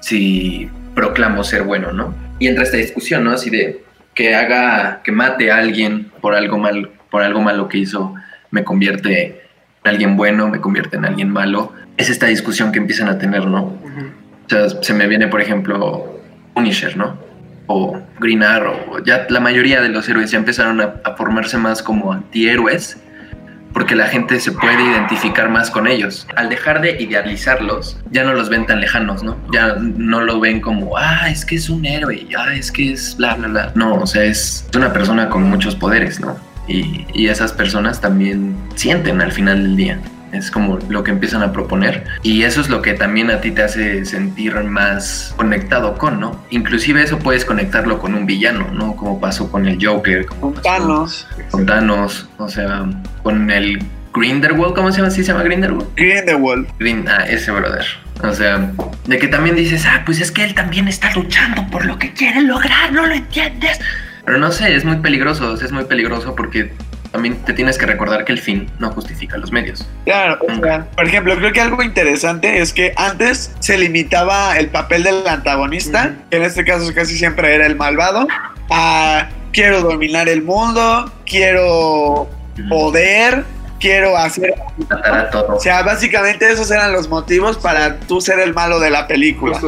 si 0.00 0.70
proclamo 0.94 1.42
ser 1.42 1.64
bueno, 1.64 1.92
¿no? 1.92 2.14
Y 2.38 2.46
entra 2.46 2.62
esta 2.62 2.76
discusión, 2.76 3.24
¿no? 3.24 3.32
Así 3.32 3.50
de 3.50 3.82
que 4.16 4.34
haga, 4.34 5.02
que 5.04 5.12
mate 5.12 5.52
a 5.52 5.58
alguien 5.58 6.10
por 6.20 6.34
algo 6.34 6.58
mal, 6.58 6.90
por 7.10 7.22
algo 7.22 7.40
malo 7.40 7.68
que 7.68 7.78
hizo 7.78 8.14
me 8.50 8.64
convierte 8.64 9.42
en 9.84 9.90
alguien 9.90 10.16
bueno, 10.16 10.48
me 10.48 10.60
convierte 10.60 10.96
en 10.96 11.04
alguien 11.04 11.30
malo. 11.30 11.72
Es 11.96 12.10
esta 12.10 12.26
discusión 12.26 12.72
que 12.72 12.78
empiezan 12.78 13.08
a 13.08 13.18
tener, 13.18 13.46
¿no? 13.46 13.64
Uh 13.64 13.80
-huh. 13.84 14.10
O 14.46 14.48
sea, 14.48 14.82
se 14.82 14.94
me 14.94 15.06
viene, 15.06 15.28
por 15.28 15.40
ejemplo, 15.40 16.20
Punisher, 16.54 16.96
¿no? 16.96 17.18
O 17.66 18.00
Green 18.18 18.42
Arrow. 18.42 19.04
Ya 19.04 19.26
la 19.28 19.40
mayoría 19.40 19.82
de 19.82 19.90
los 19.90 20.08
héroes 20.08 20.30
ya 20.30 20.38
empezaron 20.38 20.80
a, 20.80 20.94
a 21.04 21.14
formarse 21.14 21.58
más 21.58 21.82
como 21.82 22.12
antihéroes 22.12 22.96
porque 23.76 23.94
la 23.94 24.06
gente 24.06 24.40
se 24.40 24.52
puede 24.52 24.82
identificar 24.82 25.50
más 25.50 25.70
con 25.70 25.86
ellos. 25.86 26.26
Al 26.34 26.48
dejar 26.48 26.80
de 26.80 26.96
idealizarlos, 26.98 27.98
ya 28.10 28.24
no 28.24 28.32
los 28.32 28.48
ven 28.48 28.64
tan 28.64 28.80
lejanos, 28.80 29.22
¿no? 29.22 29.36
Ya 29.52 29.74
no 29.78 30.22
lo 30.22 30.40
ven 30.40 30.62
como, 30.62 30.96
ah, 30.96 31.28
es 31.28 31.44
que 31.44 31.56
es 31.56 31.68
un 31.68 31.84
héroe, 31.84 32.26
ah, 32.38 32.54
es 32.54 32.72
que 32.72 32.92
es 32.92 33.14
bla, 33.18 33.34
bla, 33.34 33.48
bla. 33.48 33.72
No, 33.74 33.96
o 33.96 34.06
sea, 34.06 34.24
es 34.24 34.66
una 34.74 34.94
persona 34.94 35.28
con 35.28 35.42
muchos 35.42 35.76
poderes, 35.76 36.20
¿no? 36.20 36.38
Y, 36.66 37.04
y, 37.12 37.28
esas 37.28 37.52
personas 37.52 38.00
también 38.00 38.56
sienten 38.76 39.20
al 39.20 39.30
final 39.30 39.62
del 39.62 39.76
día. 39.76 40.00
Es 40.36 40.50
como 40.50 40.78
lo 40.88 41.02
que 41.02 41.10
empiezan 41.10 41.42
a 41.42 41.52
proponer. 41.52 42.04
Y 42.22 42.42
eso 42.42 42.60
es 42.60 42.68
lo 42.68 42.82
que 42.82 42.94
también 42.94 43.30
a 43.30 43.40
ti 43.40 43.50
te 43.50 43.62
hace 43.62 44.04
sentir 44.04 44.54
más 44.64 45.34
conectado 45.36 45.96
con, 45.96 46.20
¿no? 46.20 46.44
Inclusive 46.50 47.02
eso 47.02 47.18
puedes 47.18 47.44
conectarlo 47.44 47.98
con 47.98 48.14
un 48.14 48.26
villano, 48.26 48.70
¿no? 48.72 48.96
Como 48.96 49.20
pasó 49.20 49.50
con 49.50 49.66
el 49.66 49.84
Joker. 49.84 50.26
Con 50.26 50.54
Thanos. 50.54 51.26
Con 51.50 51.66
Thanos. 51.66 52.28
O 52.38 52.48
sea, 52.48 52.84
con 53.22 53.50
el 53.50 53.82
Grindelwald, 54.14 54.74
¿cómo 54.74 54.90
se 54.92 54.98
llama? 54.98 55.10
¿Sí 55.10 55.22
se 55.22 55.32
llama 55.32 55.44
Grindelwald? 55.44 55.88
Grindelwald. 55.94 56.68
Green, 56.78 57.06
ah, 57.08 57.24
ese 57.28 57.50
brother. 57.50 57.84
O 58.22 58.32
sea, 58.32 58.70
de 59.06 59.18
que 59.18 59.28
también 59.28 59.56
dices, 59.56 59.84
ah, 59.86 60.02
pues 60.06 60.20
es 60.20 60.32
que 60.32 60.44
él 60.44 60.54
también 60.54 60.88
está 60.88 61.12
luchando 61.12 61.66
por 61.70 61.84
lo 61.84 61.98
que 61.98 62.12
quiere 62.12 62.40
lograr, 62.42 62.92
¿no 62.92 63.06
lo 63.06 63.14
entiendes? 63.14 63.78
Pero 64.24 64.38
no 64.38 64.50
sé, 64.50 64.74
es 64.74 64.84
muy 64.84 64.96
peligroso, 64.96 65.54
es 65.54 65.70
muy 65.70 65.84
peligroso 65.84 66.34
porque 66.34 66.72
también 67.16 67.36
te 67.46 67.54
tienes 67.54 67.78
que 67.78 67.86
recordar 67.86 68.26
que 68.26 68.32
el 68.32 68.38
fin 68.38 68.70
no 68.78 68.90
justifica 68.90 69.38
los 69.38 69.50
medios. 69.50 69.88
Claro, 70.04 70.38
o 70.46 70.54
sea, 70.60 70.86
por 70.94 71.06
ejemplo, 71.06 71.34
creo 71.36 71.50
que 71.50 71.62
algo 71.62 71.82
interesante 71.82 72.60
es 72.60 72.74
que 72.74 72.92
antes 72.94 73.54
se 73.58 73.78
limitaba 73.78 74.58
el 74.58 74.68
papel 74.68 75.02
del 75.02 75.26
antagonista, 75.26 76.14
que 76.30 76.36
en 76.36 76.42
este 76.42 76.62
caso 76.66 76.92
casi 76.94 77.16
siempre 77.16 77.54
era 77.54 77.64
el 77.64 77.74
malvado, 77.74 78.28
a 78.70 79.30
quiero 79.50 79.80
dominar 79.80 80.28
el 80.28 80.42
mundo, 80.42 81.10
quiero 81.24 82.28
poder, 82.68 83.44
quiero 83.86 84.16
hacer 84.16 84.52
todo. 85.30 85.54
O 85.54 85.60
sea, 85.60 85.82
básicamente 85.82 86.50
esos 86.50 86.70
eran 86.72 86.92
los 86.92 87.08
motivos 87.08 87.56
para 87.56 88.00
tú 88.00 88.20
ser 88.20 88.40
el 88.40 88.52
malo 88.52 88.80
de 88.80 88.90
la 88.90 89.06
película. 89.06 89.60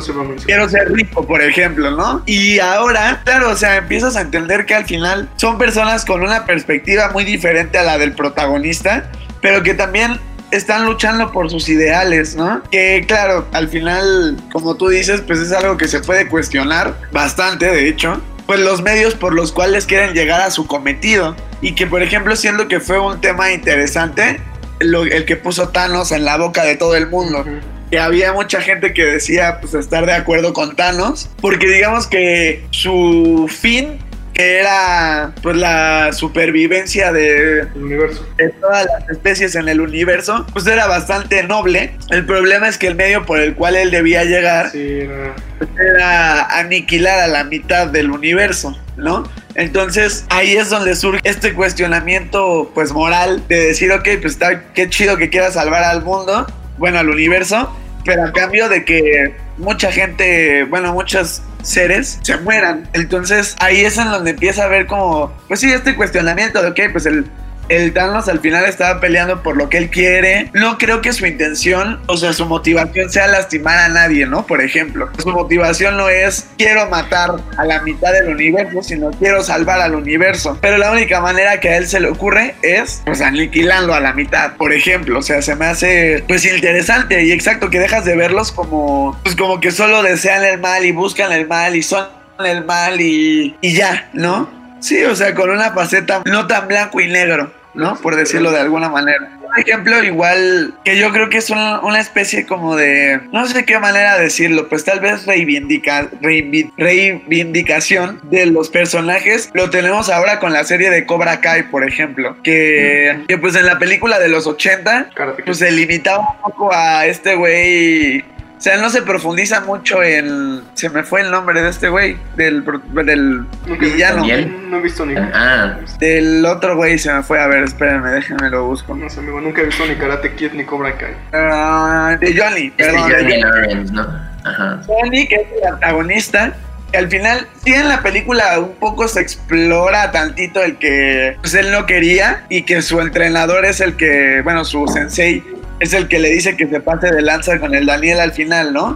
Quiero 0.44 0.68
ser 0.68 0.92
rico, 0.92 1.24
por 1.24 1.40
ejemplo, 1.40 1.92
¿no? 1.92 2.22
Y 2.26 2.58
ahora, 2.58 3.20
claro, 3.24 3.50
o 3.50 3.56
sea, 3.56 3.76
empiezas 3.76 4.16
a 4.16 4.22
entender 4.22 4.66
que 4.66 4.74
al 4.74 4.86
final 4.86 5.28
son 5.36 5.56
personas 5.56 6.04
con 6.04 6.22
una 6.22 6.44
perspectiva 6.44 7.10
muy 7.10 7.24
diferente 7.24 7.78
a 7.78 7.84
la 7.84 7.96
del 7.96 8.12
protagonista, 8.12 9.08
pero 9.40 9.62
que 9.62 9.74
también 9.74 10.18
están 10.50 10.84
luchando 10.84 11.30
por 11.30 11.48
sus 11.48 11.68
ideales, 11.68 12.34
¿no? 12.34 12.62
Que 12.72 13.04
claro, 13.06 13.46
al 13.52 13.68
final, 13.68 14.36
como 14.52 14.74
tú 14.74 14.88
dices, 14.88 15.20
pues 15.20 15.38
es 15.38 15.52
algo 15.52 15.76
que 15.76 15.86
se 15.86 16.00
puede 16.00 16.26
cuestionar 16.26 16.94
bastante, 17.12 17.66
de 17.66 17.88
hecho, 17.88 18.20
pues 18.48 18.60
los 18.60 18.80
medios 18.80 19.14
por 19.14 19.34
los 19.34 19.52
cuales 19.52 19.84
quieren 19.84 20.14
llegar 20.14 20.40
a 20.40 20.50
su 20.50 20.66
cometido. 20.66 21.36
Y 21.60 21.74
que, 21.74 21.86
por 21.86 22.02
ejemplo, 22.02 22.34
siendo 22.34 22.66
que 22.66 22.80
fue 22.80 22.98
un 22.98 23.20
tema 23.20 23.52
interesante, 23.52 24.40
lo, 24.80 25.04
el 25.04 25.26
que 25.26 25.36
puso 25.36 25.68
Thanos 25.68 26.12
en 26.12 26.24
la 26.24 26.38
boca 26.38 26.64
de 26.64 26.74
todo 26.74 26.96
el 26.96 27.08
mundo. 27.08 27.40
Uh 27.40 27.50
-huh. 27.50 27.60
Que 27.90 27.98
había 27.98 28.32
mucha 28.32 28.62
gente 28.62 28.94
que 28.94 29.04
decía 29.04 29.60
pues 29.60 29.74
estar 29.74 30.06
de 30.06 30.14
acuerdo 30.14 30.54
con 30.54 30.76
Thanos, 30.76 31.28
porque 31.42 31.68
digamos 31.68 32.06
que 32.06 32.66
su 32.70 33.50
fin 33.54 33.98
que 34.38 34.60
era 34.60 35.32
pues 35.42 35.56
la 35.56 36.12
supervivencia 36.12 37.12
de, 37.12 37.64
de, 37.64 38.48
todas 38.60 38.86
las 38.86 39.10
especies 39.10 39.56
en 39.56 39.68
el 39.68 39.80
universo, 39.80 40.46
pues 40.52 40.64
era 40.68 40.86
bastante 40.86 41.42
noble. 41.42 41.96
El 42.10 42.24
problema 42.24 42.68
es 42.68 42.78
que 42.78 42.86
el 42.86 42.94
medio 42.94 43.26
por 43.26 43.40
el 43.40 43.56
cual 43.56 43.74
él 43.74 43.90
debía 43.90 44.22
llegar 44.22 44.70
sí, 44.70 45.00
no. 45.08 45.34
pues 45.58 45.70
era 45.76 46.56
aniquilar 46.56 47.18
a 47.18 47.26
la 47.26 47.42
mitad 47.42 47.88
del 47.88 48.12
universo, 48.12 48.78
¿no? 48.96 49.28
Entonces 49.56 50.24
ahí 50.28 50.56
es 50.56 50.70
donde 50.70 50.94
surge 50.94 51.20
este 51.24 51.52
cuestionamiento 51.52 52.70
pues 52.74 52.92
moral 52.92 53.42
de 53.48 53.58
decir, 53.58 53.90
ok, 53.90 54.08
pues 54.20 54.34
está 54.34 54.72
qué 54.72 54.88
chido 54.88 55.16
que 55.16 55.30
quiera 55.30 55.50
salvar 55.50 55.82
al 55.82 56.04
mundo, 56.04 56.46
bueno, 56.76 57.00
al 57.00 57.08
universo, 57.08 57.76
pero 58.04 58.26
a 58.26 58.32
cambio 58.32 58.68
de 58.68 58.84
que 58.84 59.34
mucha 59.56 59.90
gente, 59.90 60.62
bueno, 60.62 60.92
muchos 60.92 61.42
seres 61.62 62.18
se 62.22 62.36
mueran. 62.38 62.88
Entonces 62.92 63.56
ahí 63.60 63.84
es 63.84 63.98
en 63.98 64.10
donde 64.10 64.30
empieza 64.30 64.64
a 64.64 64.68
ver 64.68 64.86
como, 64.86 65.32
pues 65.48 65.60
sí, 65.60 65.72
este 65.72 65.96
cuestionamiento 65.96 66.62
de, 66.62 66.68
ok, 66.68 66.92
pues 66.92 67.06
el, 67.06 67.26
el 67.68 67.92
Thanos 67.92 68.28
al 68.28 68.40
final 68.40 68.64
estaba 68.64 69.00
peleando 69.00 69.42
por 69.42 69.56
lo 69.56 69.68
que 69.68 69.78
él 69.78 69.90
quiere. 69.90 70.50
No 70.54 70.78
creo 70.78 71.00
que 71.00 71.12
su 71.12 71.26
intención, 71.26 72.00
o 72.06 72.16
sea, 72.16 72.32
su 72.32 72.46
motivación 72.46 73.10
sea 73.10 73.26
lastimar 73.26 73.78
a 73.78 73.88
nadie, 73.88 74.26
¿no? 74.26 74.46
Por 74.46 74.62
ejemplo, 74.62 75.08
su 75.18 75.28
motivación 75.30 75.96
no 75.96 76.08
es 76.08 76.46
quiero 76.56 76.88
matar 76.88 77.30
a 77.56 77.64
la 77.64 77.82
mitad 77.82 78.12
del 78.12 78.28
universo, 78.28 78.82
sino 78.82 79.10
quiero 79.12 79.42
salvar 79.42 79.80
al 79.80 79.94
universo. 79.94 80.58
Pero 80.60 80.78
la 80.78 80.90
única 80.90 81.20
manera 81.20 81.60
que 81.60 81.70
a 81.70 81.76
él 81.76 81.86
se 81.86 82.00
le 82.00 82.08
ocurre 82.08 82.54
es, 82.62 83.02
pues, 83.04 83.20
aniquilarlo 83.20 83.94
a 83.94 84.00
la 84.00 84.12
mitad, 84.12 84.56
por 84.56 84.72
ejemplo. 84.72 85.18
O 85.18 85.22
sea, 85.22 85.42
se 85.42 85.54
me 85.54 85.66
hace, 85.66 86.24
pues, 86.26 86.44
interesante 86.44 87.24
y 87.24 87.32
exacto 87.32 87.70
que 87.70 87.78
dejas 87.78 88.04
de 88.04 88.16
verlos 88.16 88.52
como, 88.52 89.18
pues, 89.22 89.36
como 89.36 89.60
que 89.60 89.70
solo 89.70 90.02
desean 90.02 90.44
el 90.44 90.58
mal 90.58 90.84
y 90.84 90.92
buscan 90.92 91.32
el 91.32 91.46
mal 91.46 91.76
y 91.76 91.82
son 91.82 92.06
el 92.44 92.64
mal 92.64 93.00
y, 93.00 93.56
y 93.60 93.74
ya, 93.74 94.08
¿no? 94.12 94.48
Sí, 94.80 95.02
o 95.04 95.16
sea, 95.16 95.34
con 95.34 95.50
una 95.50 95.72
faceta 95.72 96.22
no 96.24 96.46
tan 96.46 96.68
blanco 96.68 97.00
y 97.00 97.08
negro. 97.08 97.52
¿No? 97.74 97.96
Por 97.96 98.16
decirlo 98.16 98.50
de 98.50 98.60
alguna 98.60 98.88
manera. 98.88 99.30
Un 99.42 99.58
ejemplo 99.58 100.02
igual 100.02 100.74
que 100.84 100.98
yo 100.98 101.10
creo 101.12 101.28
que 101.28 101.38
es 101.38 101.50
una, 101.50 101.80
una, 101.80 102.00
especie 102.00 102.44
como 102.44 102.76
de, 102.76 103.20
no 103.32 103.46
sé 103.46 103.64
qué 103.64 103.78
manera 103.78 104.18
decirlo, 104.18 104.68
pues 104.68 104.84
tal 104.84 105.00
vez 105.00 105.26
reivindica, 105.26 106.08
reivindicación 106.20 108.20
de 108.24 108.46
los 108.46 108.68
personajes. 108.68 109.50
Lo 109.54 109.70
tenemos 109.70 110.10
ahora 110.10 110.38
con 110.38 110.52
la 110.52 110.64
serie 110.64 110.90
de 110.90 111.06
Cobra 111.06 111.40
Kai, 111.40 111.70
por 111.70 111.86
ejemplo, 111.86 112.36
que, 112.42 113.24
que 113.26 113.38
pues 113.38 113.54
en 113.56 113.66
la 113.66 113.78
película 113.78 114.18
de 114.18 114.28
los 114.28 114.46
80, 114.46 115.10
pues 115.44 115.58
se 115.58 115.70
limitaba 115.70 116.18
un 116.18 116.42
poco 116.42 116.72
a 116.72 117.06
este 117.06 117.34
güey 117.34 118.24
o 118.58 118.60
sea, 118.60 118.76
no 118.76 118.90
se 118.90 119.02
profundiza 119.02 119.60
mucho 119.60 120.02
en. 120.02 120.62
Se 120.74 120.90
me 120.90 121.04
fue 121.04 121.20
el 121.20 121.30
nombre 121.30 121.62
de 121.62 121.70
este 121.70 121.88
güey, 121.88 122.16
del, 122.36 122.64
del 122.64 123.46
villano. 123.78 124.24
No 124.68 124.78
he 124.78 124.82
visto 124.82 125.06
ni. 125.06 125.14
Ah. 125.16 125.78
Del 126.00 126.44
otro 126.44 126.74
güey 126.74 126.98
se 126.98 127.12
me 127.12 127.22
fue. 127.22 127.40
A 127.40 127.46
ver, 127.46 127.62
espérenme, 127.62 128.10
déjenme 128.10 128.50
lo 128.50 128.66
busco. 128.66 128.96
No 128.96 129.08
sé, 129.08 129.20
amigo, 129.20 129.40
nunca 129.40 129.62
he 129.62 129.66
visto 129.66 129.86
ni 129.86 129.94
Karate 129.94 130.34
Kid 130.34 130.54
ni 130.54 130.64
Cobra 130.64 130.92
Kai. 130.98 131.12
Uh, 131.32 132.18
de 132.18 132.36
Johnny, 132.36 132.66
este 132.76 132.84
perdón. 132.84 133.12
Johnny 133.12 133.40
Lawrence, 133.40 133.92
¿no? 133.92 134.02
Ajá. 134.44 134.80
Johnny, 134.88 135.28
que 135.28 135.36
es 135.36 135.46
el 135.56 135.74
antagonista, 135.74 136.52
que 136.90 136.98
al 136.98 137.08
final, 137.08 137.46
sí 137.64 137.74
en 137.74 137.88
la 137.88 138.02
película 138.02 138.58
un 138.58 138.74
poco 138.74 139.06
se 139.06 139.20
explora 139.20 140.10
tantito 140.10 140.64
el 140.64 140.78
que 140.78 141.36
pues, 141.40 141.54
él 141.54 141.70
no 141.70 141.86
quería 141.86 142.44
y 142.48 142.62
que 142.62 142.82
su 142.82 143.00
entrenador 143.00 143.64
es 143.64 143.80
el 143.80 143.96
que, 143.96 144.40
bueno, 144.42 144.64
su 144.64 144.88
sensei 144.88 145.44
es 145.80 145.92
el 145.92 146.08
que 146.08 146.18
le 146.18 146.30
dice 146.30 146.56
que 146.56 146.66
se 146.66 146.80
pase 146.80 147.08
de 147.08 147.22
lanza 147.22 147.58
con 147.58 147.74
el 147.74 147.86
Daniel 147.86 148.20
al 148.20 148.32
final, 148.32 148.72
¿no? 148.72 148.94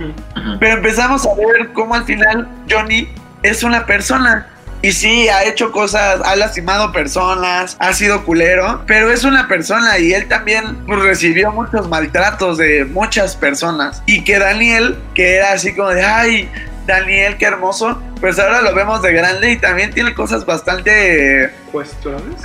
Pero 0.59 0.75
empezamos 0.75 1.27
a 1.27 1.35
ver 1.35 1.73
cómo 1.73 1.95
al 1.95 2.05
final 2.05 2.49
Johnny 2.71 3.09
es 3.43 3.63
una 3.63 3.87
persona. 3.87 4.49
Y 4.85 4.91
sí, 4.91 5.29
ha 5.29 5.45
hecho 5.45 5.71
cosas, 5.71 6.21
ha 6.25 6.35
lastimado 6.35 6.91
personas, 6.91 7.77
ha 7.79 7.93
sido 7.93 8.25
culero, 8.25 8.83
pero 8.85 9.13
es 9.13 9.23
una 9.23 9.47
persona 9.47 9.97
y 10.01 10.13
él 10.13 10.27
también 10.27 10.77
pues, 10.87 11.01
recibió 11.03 11.53
muchos 11.53 11.89
maltratos 11.89 12.59
de 12.59 12.85
muchas 12.85 13.37
personas. 13.37 14.03
Y 14.07 14.25
que 14.25 14.41
Daniel, 14.41 14.99
que 15.15 15.37
era 15.37 15.53
así 15.53 15.73
como 15.73 15.91
de, 15.91 16.03
ay, 16.03 16.51
Daniel, 16.87 17.37
qué 17.37 17.47
hermoso, 17.47 18.01
pues 18.21 18.39
ahora 18.39 18.63
lo 18.63 18.75
vemos 18.75 19.03
de 19.03 19.13
grande 19.13 19.53
y 19.53 19.59
también 19.59 19.93
tiene 19.93 20.15
cosas 20.15 20.45
bastante 20.45 21.53
¿Cuestionables? 21.71 22.43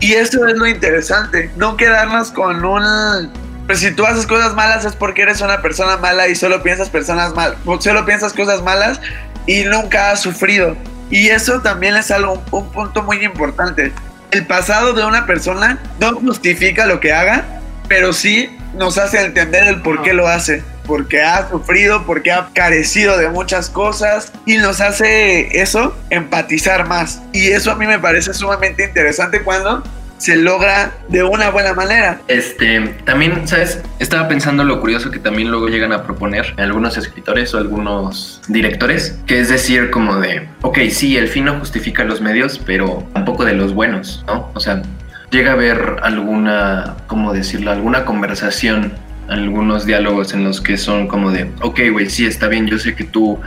Y 0.00 0.12
eso 0.12 0.46
es 0.46 0.56
lo 0.56 0.66
interesante, 0.66 1.50
no 1.56 1.76
quedarnos 1.76 2.30
con 2.30 2.64
un... 2.64 3.30
Pues 3.66 3.80
si 3.80 3.92
tú 3.92 4.04
haces 4.04 4.26
cosas 4.26 4.54
malas 4.54 4.84
es 4.84 4.96
porque 4.96 5.22
eres 5.22 5.40
una 5.40 5.62
persona 5.62 5.96
mala 5.96 6.26
y 6.26 6.34
solo 6.34 6.62
piensas 6.62 6.88
personas 6.88 7.34
mal, 7.34 7.56
solo 7.78 8.04
piensas 8.04 8.32
cosas 8.32 8.62
malas 8.62 9.00
y 9.46 9.62
nunca 9.64 10.10
has 10.10 10.20
sufrido. 10.20 10.76
Y 11.10 11.28
eso 11.28 11.60
también 11.60 11.96
es 11.96 12.10
algo, 12.10 12.42
un 12.50 12.70
punto 12.70 13.02
muy 13.02 13.24
importante. 13.24 13.92
El 14.30 14.46
pasado 14.46 14.92
de 14.92 15.04
una 15.04 15.26
persona 15.26 15.78
no 16.00 16.14
justifica 16.16 16.86
lo 16.86 17.00
que 17.00 17.12
haga, 17.12 17.44
pero 17.88 18.12
sí 18.12 18.56
nos 18.74 18.98
hace 18.98 19.24
entender 19.24 19.66
el 19.66 19.82
por 19.82 20.02
qué 20.02 20.14
lo 20.14 20.28
hace. 20.28 20.62
Porque 20.90 21.22
ha 21.22 21.48
sufrido, 21.48 22.04
porque 22.04 22.32
ha 22.32 22.48
carecido 22.52 23.16
de 23.16 23.28
muchas 23.28 23.70
cosas 23.70 24.32
y 24.44 24.56
nos 24.56 24.80
hace 24.80 25.62
eso 25.62 25.96
empatizar 26.10 26.88
más. 26.88 27.22
Y 27.32 27.46
eso 27.46 27.70
a 27.70 27.76
mí 27.76 27.86
me 27.86 28.00
parece 28.00 28.34
sumamente 28.34 28.86
interesante 28.86 29.40
cuando 29.42 29.84
se 30.18 30.34
logra 30.34 30.92
de 31.08 31.22
una 31.22 31.50
buena 31.50 31.74
manera. 31.74 32.20
Este, 32.26 32.80
también, 33.04 33.46
¿sabes? 33.46 33.80
Estaba 34.00 34.26
pensando 34.26 34.64
lo 34.64 34.80
curioso 34.80 35.12
que 35.12 35.20
también 35.20 35.48
luego 35.52 35.68
llegan 35.68 35.92
a 35.92 36.02
proponer 36.02 36.54
algunos 36.58 36.98
escritores 36.98 37.54
o 37.54 37.58
algunos 37.58 38.42
directores, 38.48 39.16
que 39.28 39.38
es 39.38 39.48
decir, 39.48 39.92
como 39.92 40.16
de, 40.16 40.48
ok, 40.62 40.78
sí, 40.90 41.16
el 41.16 41.28
fin 41.28 41.44
no 41.44 41.56
justifica 41.60 42.02
los 42.02 42.20
medios, 42.20 42.60
pero 42.66 43.06
tampoco 43.14 43.44
de 43.44 43.52
los 43.52 43.72
buenos, 43.74 44.24
¿no? 44.26 44.50
O 44.54 44.58
sea, 44.58 44.82
llega 45.30 45.52
a 45.52 45.54
haber 45.54 45.98
alguna, 46.02 46.96
¿cómo 47.06 47.32
decirlo? 47.32 47.70
Alguna 47.70 48.04
conversación, 48.04 48.92
algunos 49.30 49.86
diálogos 49.86 50.34
en 50.34 50.44
los 50.44 50.60
que 50.60 50.76
son 50.76 51.06
como 51.06 51.30
de, 51.30 51.50
ok, 51.62 51.80
güey, 51.92 52.10
sí, 52.10 52.26
está 52.26 52.48
bien, 52.48 52.66
yo 52.66 52.78
sé 52.78 52.94
que 52.94 53.04
tú 53.04 53.38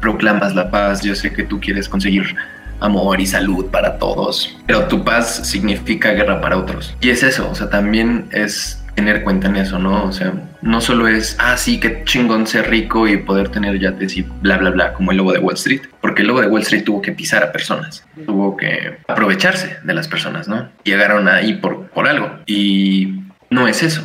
proclamas 0.00 0.54
la 0.54 0.70
paz, 0.70 1.02
yo 1.02 1.14
sé 1.14 1.32
que 1.32 1.42
tú 1.42 1.60
quieres 1.60 1.88
conseguir 1.88 2.34
amor 2.80 3.20
y 3.20 3.26
salud 3.26 3.66
para 3.66 3.98
todos, 3.98 4.58
pero 4.66 4.86
tu 4.86 5.04
paz 5.04 5.48
significa 5.48 6.12
guerra 6.12 6.40
para 6.40 6.56
otros. 6.56 6.96
Y 7.00 7.10
es 7.10 7.22
eso, 7.22 7.48
o 7.50 7.54
sea, 7.54 7.68
también 7.70 8.28
es 8.32 8.82
tener 8.94 9.24
cuenta 9.24 9.48
en 9.48 9.56
eso, 9.56 9.78
¿no? 9.78 10.04
O 10.04 10.12
sea, 10.12 10.32
no 10.62 10.80
solo 10.80 11.06
es, 11.06 11.36
ah, 11.38 11.58
sí, 11.58 11.78
qué 11.78 12.02
chingón 12.04 12.46
ser 12.46 12.70
rico 12.70 13.06
y 13.06 13.18
poder 13.18 13.50
tener 13.50 13.78
yates 13.78 14.16
y 14.16 14.22
bla, 14.22 14.56
bla, 14.56 14.70
bla, 14.70 14.94
como 14.94 15.10
el 15.10 15.18
lobo 15.18 15.32
de 15.32 15.38
Wall 15.38 15.54
Street, 15.54 15.82
porque 16.00 16.22
el 16.22 16.28
lobo 16.28 16.40
de 16.40 16.46
Wall 16.46 16.62
Street 16.62 16.84
tuvo 16.84 17.02
que 17.02 17.12
pisar 17.12 17.42
a 17.42 17.52
personas, 17.52 18.06
tuvo 18.24 18.56
que 18.56 18.98
aprovecharse 19.06 19.76
de 19.84 19.94
las 19.94 20.08
personas, 20.08 20.48
¿no? 20.48 20.70
Llegaron 20.84 21.28
ahí 21.28 21.54
por, 21.54 21.88
por 21.88 22.08
algo 22.08 22.30
y 22.46 23.20
no 23.50 23.68
es 23.68 23.82
eso. 23.82 24.02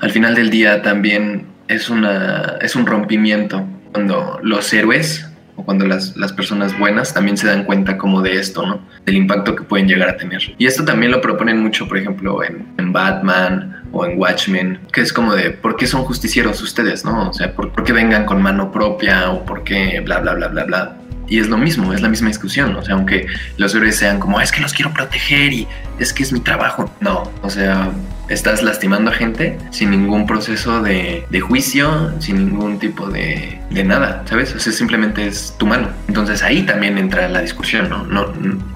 Al 0.00 0.10
final 0.10 0.34
del 0.34 0.50
día 0.50 0.82
también 0.82 1.46
es, 1.68 1.90
una, 1.90 2.56
es 2.60 2.74
un 2.74 2.86
rompimiento 2.86 3.66
cuando 3.92 4.40
los 4.42 4.72
héroes 4.72 5.28
o 5.56 5.64
cuando 5.64 5.86
las, 5.86 6.16
las, 6.16 6.32
personas 6.32 6.78
buenas 6.78 7.12
también 7.12 7.36
se 7.36 7.46
dan 7.46 7.64
cuenta 7.64 7.98
como 7.98 8.22
de 8.22 8.38
esto, 8.38 8.66
¿no? 8.66 8.80
Del 9.04 9.16
impacto 9.16 9.54
que 9.54 9.62
pueden 9.62 9.86
llegar 9.88 10.08
a 10.08 10.16
tener. 10.16 10.40
Y 10.56 10.66
esto 10.66 10.84
también 10.84 11.12
lo 11.12 11.20
proponen 11.20 11.60
mucho, 11.60 11.86
por 11.86 11.98
ejemplo, 11.98 12.42
en, 12.42 12.66
en 12.78 12.92
Batman 12.92 13.82
o 13.92 14.06
en 14.06 14.18
Watchmen, 14.18 14.80
que 14.92 15.02
es 15.02 15.12
como 15.12 15.34
de, 15.34 15.50
¿por 15.50 15.76
qué 15.76 15.86
son 15.86 16.04
justicieros 16.04 16.62
ustedes, 16.62 17.04
no? 17.04 17.28
O 17.28 17.32
sea, 17.32 17.54
¿por, 17.54 17.84
qué 17.84 17.92
vengan 17.92 18.24
con 18.24 18.40
mano 18.40 18.70
propia 18.72 19.30
o 19.30 19.44
por 19.44 19.64
qué 19.64 20.00
bla, 20.00 20.20
bla, 20.20 20.34
bla, 20.34 20.48
bla, 20.48 20.64
bla? 20.64 20.96
Y 21.30 21.38
es 21.38 21.48
lo 21.48 21.56
mismo, 21.56 21.94
es 21.94 22.02
la 22.02 22.08
misma 22.08 22.28
discusión. 22.28 22.74
O 22.74 22.82
sea, 22.82 22.96
aunque 22.96 23.26
los 23.56 23.74
héroes 23.74 23.96
sean 23.96 24.18
como, 24.18 24.40
es 24.40 24.50
que 24.50 24.60
los 24.60 24.74
quiero 24.74 24.92
proteger 24.92 25.52
y 25.52 25.66
es 25.98 26.12
que 26.12 26.24
es 26.24 26.32
mi 26.32 26.40
trabajo. 26.40 26.92
No, 27.00 27.30
o 27.40 27.48
sea, 27.48 27.92
estás 28.28 28.62
lastimando 28.62 29.12
a 29.12 29.14
gente 29.14 29.56
sin 29.70 29.90
ningún 29.90 30.26
proceso 30.26 30.82
de, 30.82 31.24
de 31.30 31.40
juicio, 31.40 32.12
sin 32.20 32.46
ningún 32.46 32.80
tipo 32.80 33.08
de, 33.08 33.60
de, 33.70 33.84
nada, 33.84 34.24
¿sabes? 34.26 34.54
O 34.54 34.58
sea, 34.58 34.72
simplemente 34.72 35.26
es 35.26 35.54
tu 35.56 35.66
mano. 35.66 35.88
Entonces 36.08 36.42
ahí 36.42 36.64
también 36.64 36.98
entra 36.98 37.28
la 37.28 37.40
discusión, 37.42 37.88
¿no? 37.88 38.04
no 38.04 38.32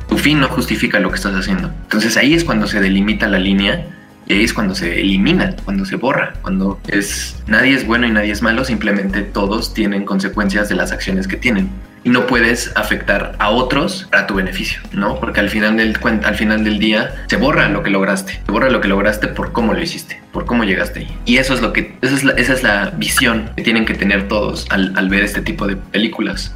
tu 0.09 0.19
fin 0.19 0.39
no 0.39 0.49
justifica 0.49 1.01
lo 1.01 1.11
que 1.11 1.17
estás 1.17 1.35
haciendo. 1.35 1.73
Entonces 1.83 2.17
ahí 2.17 2.35
es 2.35 2.45
cuando 2.45 2.69
se 2.69 2.81
delimita 2.81 3.27
la 3.27 3.39
línea 3.39 3.87
y 4.27 4.35
ahí 4.35 4.45
es 4.45 4.55
cuando 4.55 4.75
se 4.75 5.01
elimina, 5.01 5.57
cuando 5.65 5.85
se 5.85 5.97
borra, 5.97 6.35
cuando 6.41 6.81
es 6.87 7.37
nadie 7.47 7.75
es 7.75 7.87
bueno 7.87 8.07
y 8.07 8.13
nadie 8.13 8.31
es 8.31 8.43
malo, 8.43 8.65
simplemente 8.65 9.23
todos 9.23 9.75
tienen 9.75 10.05
consecuencias 10.05 10.69
de 10.69 10.77
las 10.77 10.93
acciones 10.93 11.27
que 11.27 11.37
tienen. 11.37 11.69
Y 12.05 12.11
no 12.11 12.27
puedes 12.27 12.73
afectar 12.77 13.35
a 13.39 13.51
otros 13.51 14.07
para 14.11 14.27
tu 14.27 14.35
beneficio, 14.35 14.81
¿no? 14.93 15.19
Porque 15.19 15.41
al 15.41 15.49
final 15.49 15.77
del 15.77 15.99
al 16.23 16.35
final 16.35 16.63
del 16.63 16.79
día 16.79 17.25
se 17.27 17.37
borra 17.37 17.69
lo 17.69 17.83
que 17.83 17.91
lograste, 17.91 18.43
se 18.45 18.53
borra 18.53 18.71
lo 18.71 18.81
que 18.81 18.89
lograste 18.89 19.29
por 19.29 19.53
cómo 19.53 19.73
lo 19.73 19.81
hiciste, 19.81 20.21
por 20.33 20.45
cómo 20.45 20.65
llegaste 20.65 21.01
ahí. 21.01 21.19
Y 21.25 21.39
eso 21.39 21.55
es 21.55 21.63
lo 21.63 21.73
que 21.73 21.97
esa 22.03 22.15
es 22.15 22.25
la, 22.25 22.33
esa 22.33 22.53
es 22.53 22.63
la 22.63 22.91
visión 22.91 23.51
que 23.57 23.63
tienen 23.63 23.87
que 23.87 23.95
tener 23.95 24.29
todos 24.29 24.67
al, 24.71 24.93
al 24.97 25.09
ver 25.09 25.25
este 25.25 25.41
tipo 25.41 25.67
de 25.67 25.77
películas 25.77 26.55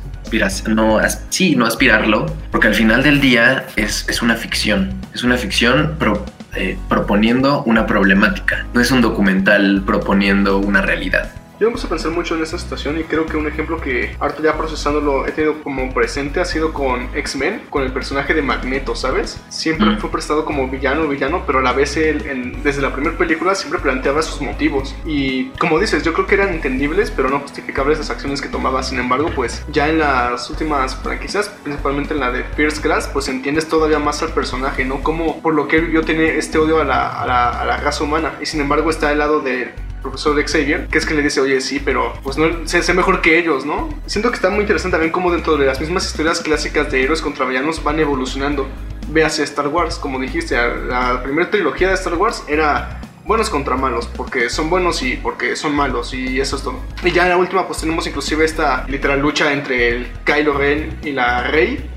no, 0.68 1.00
sí, 1.30 1.56
no 1.56 1.66
aspirarlo, 1.66 2.26
porque 2.50 2.68
al 2.68 2.74
final 2.74 3.02
del 3.02 3.20
día 3.20 3.66
es, 3.76 4.06
es 4.08 4.22
una 4.22 4.34
ficción, 4.34 4.92
es 5.14 5.22
una 5.22 5.36
ficción 5.36 5.96
pro, 5.98 6.24
eh, 6.54 6.76
proponiendo 6.88 7.62
una 7.64 7.86
problemática, 7.86 8.66
no 8.74 8.80
es 8.80 8.90
un 8.90 9.00
documental 9.00 9.82
proponiendo 9.86 10.58
una 10.58 10.82
realidad. 10.82 11.30
Yo 11.60 11.66
me 11.66 11.72
puse 11.72 11.86
a 11.88 11.90
pensar 11.90 12.12
mucho 12.12 12.36
en 12.36 12.42
esta 12.44 12.56
situación 12.56 13.00
y 13.00 13.02
creo 13.02 13.26
que 13.26 13.36
un 13.36 13.48
ejemplo 13.48 13.80
que 13.80 14.14
ahorita 14.20 14.42
ya 14.42 14.56
procesándolo 14.56 15.26
he 15.26 15.32
tenido 15.32 15.60
como 15.64 15.92
presente 15.92 16.38
ha 16.38 16.44
sido 16.44 16.72
con 16.72 17.08
X-Men, 17.16 17.62
con 17.68 17.82
el 17.82 17.92
personaje 17.92 18.32
de 18.32 18.42
Magneto, 18.42 18.94
¿sabes? 18.94 19.40
Siempre 19.48 19.96
fue 19.96 20.08
prestado 20.08 20.44
como 20.44 20.68
villano, 20.68 21.08
villano, 21.08 21.42
pero 21.46 21.58
a 21.58 21.62
la 21.62 21.72
vez 21.72 21.96
él, 21.96 22.24
en, 22.26 22.62
desde 22.62 22.80
la 22.80 22.92
primera 22.92 23.18
película 23.18 23.56
siempre 23.56 23.80
planteaba 23.80 24.22
sus 24.22 24.40
motivos. 24.40 24.94
Y 25.04 25.46
como 25.58 25.80
dices, 25.80 26.04
yo 26.04 26.12
creo 26.12 26.28
que 26.28 26.36
eran 26.36 26.50
entendibles, 26.50 27.10
pero 27.10 27.28
no 27.28 27.40
justificables 27.40 27.98
las 27.98 28.10
acciones 28.10 28.40
que 28.40 28.48
tomaba. 28.48 28.84
Sin 28.84 29.00
embargo, 29.00 29.30
pues 29.34 29.64
ya 29.72 29.88
en 29.88 29.98
las 29.98 30.48
últimas 30.50 30.94
franquicias, 30.94 31.48
principalmente 31.64 32.14
en 32.14 32.20
la 32.20 32.30
de 32.30 32.44
First 32.44 32.82
Class, 32.82 33.08
pues 33.12 33.28
entiendes 33.28 33.66
todavía 33.66 33.98
más 33.98 34.22
al 34.22 34.28
personaje, 34.28 34.84
¿no? 34.84 35.02
Como 35.02 35.42
por 35.42 35.54
lo 35.54 35.66
que 35.66 35.78
él 35.78 35.86
vivió 35.86 36.02
tiene 36.02 36.38
este 36.38 36.58
odio 36.58 36.80
a 36.80 36.84
la, 36.84 37.08
a 37.08 37.26
la, 37.26 37.48
a 37.48 37.64
la 37.64 37.76
raza 37.78 38.04
humana. 38.04 38.34
Y 38.40 38.46
sin 38.46 38.60
embargo 38.60 38.90
está 38.90 39.08
al 39.08 39.18
lado 39.18 39.40
de 39.40 39.87
profesor 40.02 40.40
Xavier, 40.42 40.86
que 40.88 40.98
es 40.98 41.06
que 41.06 41.14
le 41.14 41.22
dice, 41.22 41.40
oye, 41.40 41.60
sí, 41.60 41.80
pero 41.84 42.12
pues 42.22 42.36
no 42.36 42.66
sé, 42.66 42.82
sé, 42.82 42.94
mejor 42.94 43.20
que 43.20 43.38
ellos, 43.38 43.64
¿no? 43.64 43.88
Siento 44.06 44.30
que 44.30 44.36
está 44.36 44.50
muy 44.50 44.60
interesante 44.60 44.96
también 44.96 45.12
cómo 45.12 45.30
dentro 45.30 45.56
de 45.56 45.66
las 45.66 45.80
mismas 45.80 46.06
historias 46.06 46.40
clásicas 46.40 46.90
de 46.90 47.02
héroes 47.02 47.20
contra 47.20 47.46
villanos 47.46 47.82
van 47.82 47.98
evolucionando. 47.98 48.66
Ve 49.08 49.24
hacia 49.24 49.44
Star 49.44 49.68
Wars, 49.68 49.98
como 49.98 50.18
dijiste, 50.18 50.56
la 50.56 51.22
primera 51.22 51.50
trilogía 51.50 51.88
de 51.88 51.94
Star 51.94 52.14
Wars 52.14 52.44
era 52.46 53.00
buenos 53.24 53.50
contra 53.50 53.76
malos, 53.76 54.06
porque 54.06 54.48
son 54.48 54.70
buenos 54.70 55.02
y 55.02 55.16
porque 55.16 55.54
son 55.54 55.74
malos, 55.74 56.14
y 56.14 56.40
eso 56.40 56.56
es 56.56 56.62
todo. 56.62 56.80
Y 57.04 57.12
ya 57.12 57.24
en 57.24 57.28
la 57.28 57.36
última, 57.36 57.66
pues 57.66 57.80
tenemos 57.80 58.06
inclusive 58.06 58.44
esta 58.44 58.86
literal 58.88 59.20
lucha 59.20 59.52
entre 59.52 59.88
el 59.88 60.12
Kylo 60.24 60.54
Ren 60.54 60.98
y 61.02 61.12
la 61.12 61.42
Rey, 61.42 61.90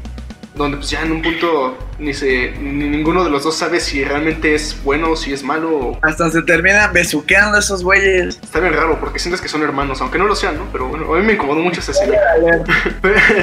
donde 0.55 0.77
pues 0.77 0.89
ya 0.89 1.01
en 1.01 1.13
un 1.13 1.21
punto 1.21 1.77
ni 2.01 2.13
se 2.13 2.51
ni 2.59 2.89
ninguno 2.89 3.23
de 3.23 3.29
los 3.29 3.43
dos 3.43 3.55
sabe 3.55 3.79
si 3.79 4.03
realmente 4.03 4.55
es 4.55 4.75
bueno 4.83 5.11
o 5.11 5.15
si 5.15 5.31
es 5.31 5.43
malo. 5.43 5.97
Hasta 6.01 6.29
se 6.31 6.41
terminan 6.41 6.91
besuqueando 6.91 7.59
esos 7.59 7.83
güeyes. 7.83 8.39
Está 8.41 8.59
bien 8.59 8.73
raro 8.73 8.99
porque 8.99 9.19
sientes 9.19 9.39
que 9.39 9.47
son 9.47 9.61
hermanos, 9.61 10.01
aunque 10.01 10.17
no 10.17 10.25
lo 10.25 10.35
sean, 10.35 10.57
¿no? 10.57 10.65
Pero 10.71 10.87
bueno, 10.87 11.13
a 11.13 11.19
mí 11.19 11.25
me 11.25 11.33
incomodó 11.33 11.59
mucho 11.59 11.79
esa 11.79 11.91
escena. 11.91 12.17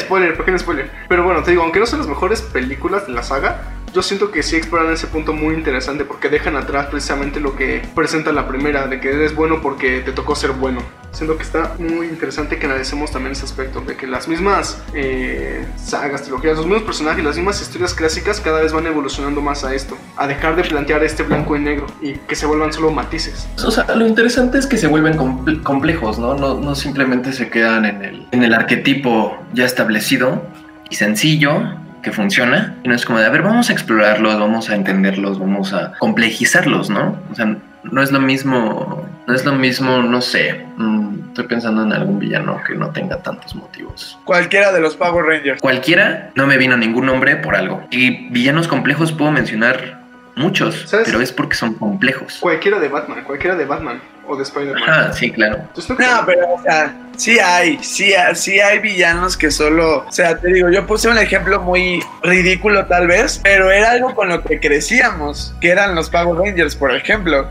spoiler, 0.01 0.37
pequeño 0.37 0.59
spoiler. 0.59 0.90
Pero 1.09 1.23
bueno, 1.23 1.42
te 1.42 1.53
digo, 1.53 1.62
aunque 1.62 1.79
no 1.79 1.87
son 1.87 2.01
las 2.01 2.09
mejores 2.09 2.42
películas 2.42 3.07
de 3.07 3.12
la 3.12 3.23
saga, 3.23 3.62
yo 3.92 4.03
siento 4.03 4.31
que 4.31 4.42
sí 4.42 4.57
exploran 4.57 4.92
ese 4.92 5.07
punto 5.07 5.33
muy 5.33 5.55
interesante 5.55 6.05
porque 6.05 6.29
dejan 6.29 6.57
atrás 6.57 6.87
precisamente 6.87 7.40
lo 7.40 7.57
que 7.57 7.83
presenta 7.94 8.33
la 8.33 8.46
primera, 8.46 8.87
de 8.87 9.01
que 9.01 9.11
eres 9.11 9.35
bueno 9.35 9.61
porque 9.61 10.01
te 10.01 10.12
tocó 10.12 10.35
ser 10.35 10.53
bueno. 10.53 10.81
Siento 11.12 11.37
que 11.37 11.42
está 11.42 11.74
muy 11.79 12.07
interesante 12.07 12.59
que 12.59 12.66
analicemos 12.66 13.11
también 13.11 13.33
ese 13.33 13.44
aspecto, 13.44 13.81
de 13.81 13.96
que 13.96 14.07
las 14.07 14.29
mismas 14.29 14.83
eh, 14.94 15.66
sagas, 15.77 16.22
trilogías, 16.22 16.57
los 16.57 16.66
mismos 16.66 16.83
personajes, 16.83 17.24
las 17.24 17.37
mismas 17.37 17.61
historias 17.62 17.94
clásicas 17.94 18.40
cada 18.40 18.61
vez 18.61 18.72
van 18.72 18.87
evolucionando 18.87 19.40
más 19.40 19.64
a 19.64 19.74
esto, 19.74 19.96
a 20.16 20.27
dejar 20.27 20.55
de 20.57 20.64
plantear 20.64 21.03
este 21.03 21.22
blanco 21.22 21.57
y 21.57 21.61
negro 21.61 21.87
y 22.03 22.12
que 22.12 22.37
se 22.37 22.46
vuelvan 22.46 22.72
solo 22.72 22.90
matices. 22.90 23.48
O 23.64 23.70
sea, 23.70 23.94
lo 23.94 24.07
interesante 24.07 24.59
es 24.59 24.66
que 24.66 24.77
se 24.77 24.87
vuelven 24.87 25.16
comple 25.16 25.62
complejos, 25.62 26.18
¿no? 26.18 26.35
¿no? 26.35 26.55
No 26.55 26.74
simplemente 26.74 27.33
se 27.33 27.48
quedan 27.48 27.87
en 27.87 28.05
el, 28.05 28.29
en 28.31 28.42
el 28.42 28.55
arquetipo 28.55 29.38
ya 29.55 29.64
establecido 29.64 30.42
y 30.90 30.94
sencillo, 30.94 31.62
que 32.09 32.14
funciona 32.14 32.75
y 32.83 32.88
no 32.88 32.94
es 32.94 33.05
como 33.05 33.18
de, 33.18 33.27
a 33.27 33.31
ver, 33.31 33.42
vamos 33.42 33.68
a 33.68 33.73
explorarlos, 33.73 34.38
vamos 34.38 34.71
a 34.71 34.75
entenderlos, 34.75 35.38
vamos 35.38 35.73
a 35.75 35.92
complejizarlos, 35.99 36.88
¿no? 36.88 37.18
O 37.31 37.35
sea, 37.35 37.57
no 37.85 38.03
es 38.03 38.11
lo 38.12 38.21
mismo, 38.21 39.07
no 39.27 39.35
es 39.35 39.44
lo 39.44 39.53
mismo, 39.53 40.03
no 40.03 40.23
sé, 40.23 40.64
mmm, 40.77 41.09
Estoy 41.29 41.47
pensando 41.47 41.85
en 41.85 41.92
algún 41.92 42.18
villano 42.18 42.61
que 42.66 42.75
no 42.75 42.90
tenga 42.90 43.23
tantos 43.23 43.55
motivos. 43.55 44.18
Cualquiera 44.25 44.73
de 44.73 44.81
los 44.81 44.97
Power 44.97 45.25
Rangers. 45.25 45.61
Cualquiera, 45.61 46.33
no 46.35 46.49
me 46.49 46.57
vino 46.57 46.77
ningún 46.77 47.07
nombre 47.07 47.37
por 47.37 47.55
algo. 47.55 47.87
Y 47.92 48.29
villanos 48.31 48.66
complejos 48.66 49.12
puedo 49.12 49.31
mencionar 49.31 50.01
muchos, 50.35 50.88
¿Sabes? 50.88 51.07
pero 51.07 51.21
es 51.21 51.31
porque 51.31 51.55
son 51.55 51.75
complejos. 51.75 52.38
Cualquiera 52.40 52.81
de 52.81 52.88
Batman, 52.88 53.23
cualquiera 53.23 53.55
de 53.55 53.66
Batman 53.66 54.01
o 54.29 54.37
de 54.37 54.43
Spider-Man. 54.43 54.83
Ah, 54.88 55.12
sí, 55.12 55.31
claro. 55.31 55.57
Entonces, 55.57 55.99
No, 55.99 56.23
pero, 56.27 56.55
o 56.55 56.62
sea, 56.62 56.95
sí 57.17 57.38
hay, 57.38 57.79
sí, 57.83 58.12
hay- 58.14 58.35
sí 58.37 58.61
hay 58.61 58.79
villanos 58.79 59.37
que 59.37 59.51
solo, 59.51 60.05
o 60.07 60.12
sea, 60.12 60.38
te 60.38 60.53
digo, 60.53 60.69
yo 60.71 60.87
puse 60.87 61.09
un 61.09 61.19
ejemplo 61.19 61.61
muy 61.61 62.03
ridículo 62.23 62.87
tal 62.87 63.07
vez, 63.09 63.41
pero 63.43 63.71
era 63.71 63.91
algo 63.93 64.14
con 64.14 64.29
lo 64.29 64.43
que 64.45 64.61
crecíamos, 64.61 65.55
que 65.61 65.71
eran 65.71 65.95
los 65.95 66.09
Power 66.11 66.38
Rangers, 66.38 66.77
por 66.77 66.95
ejemplo. 66.95 67.49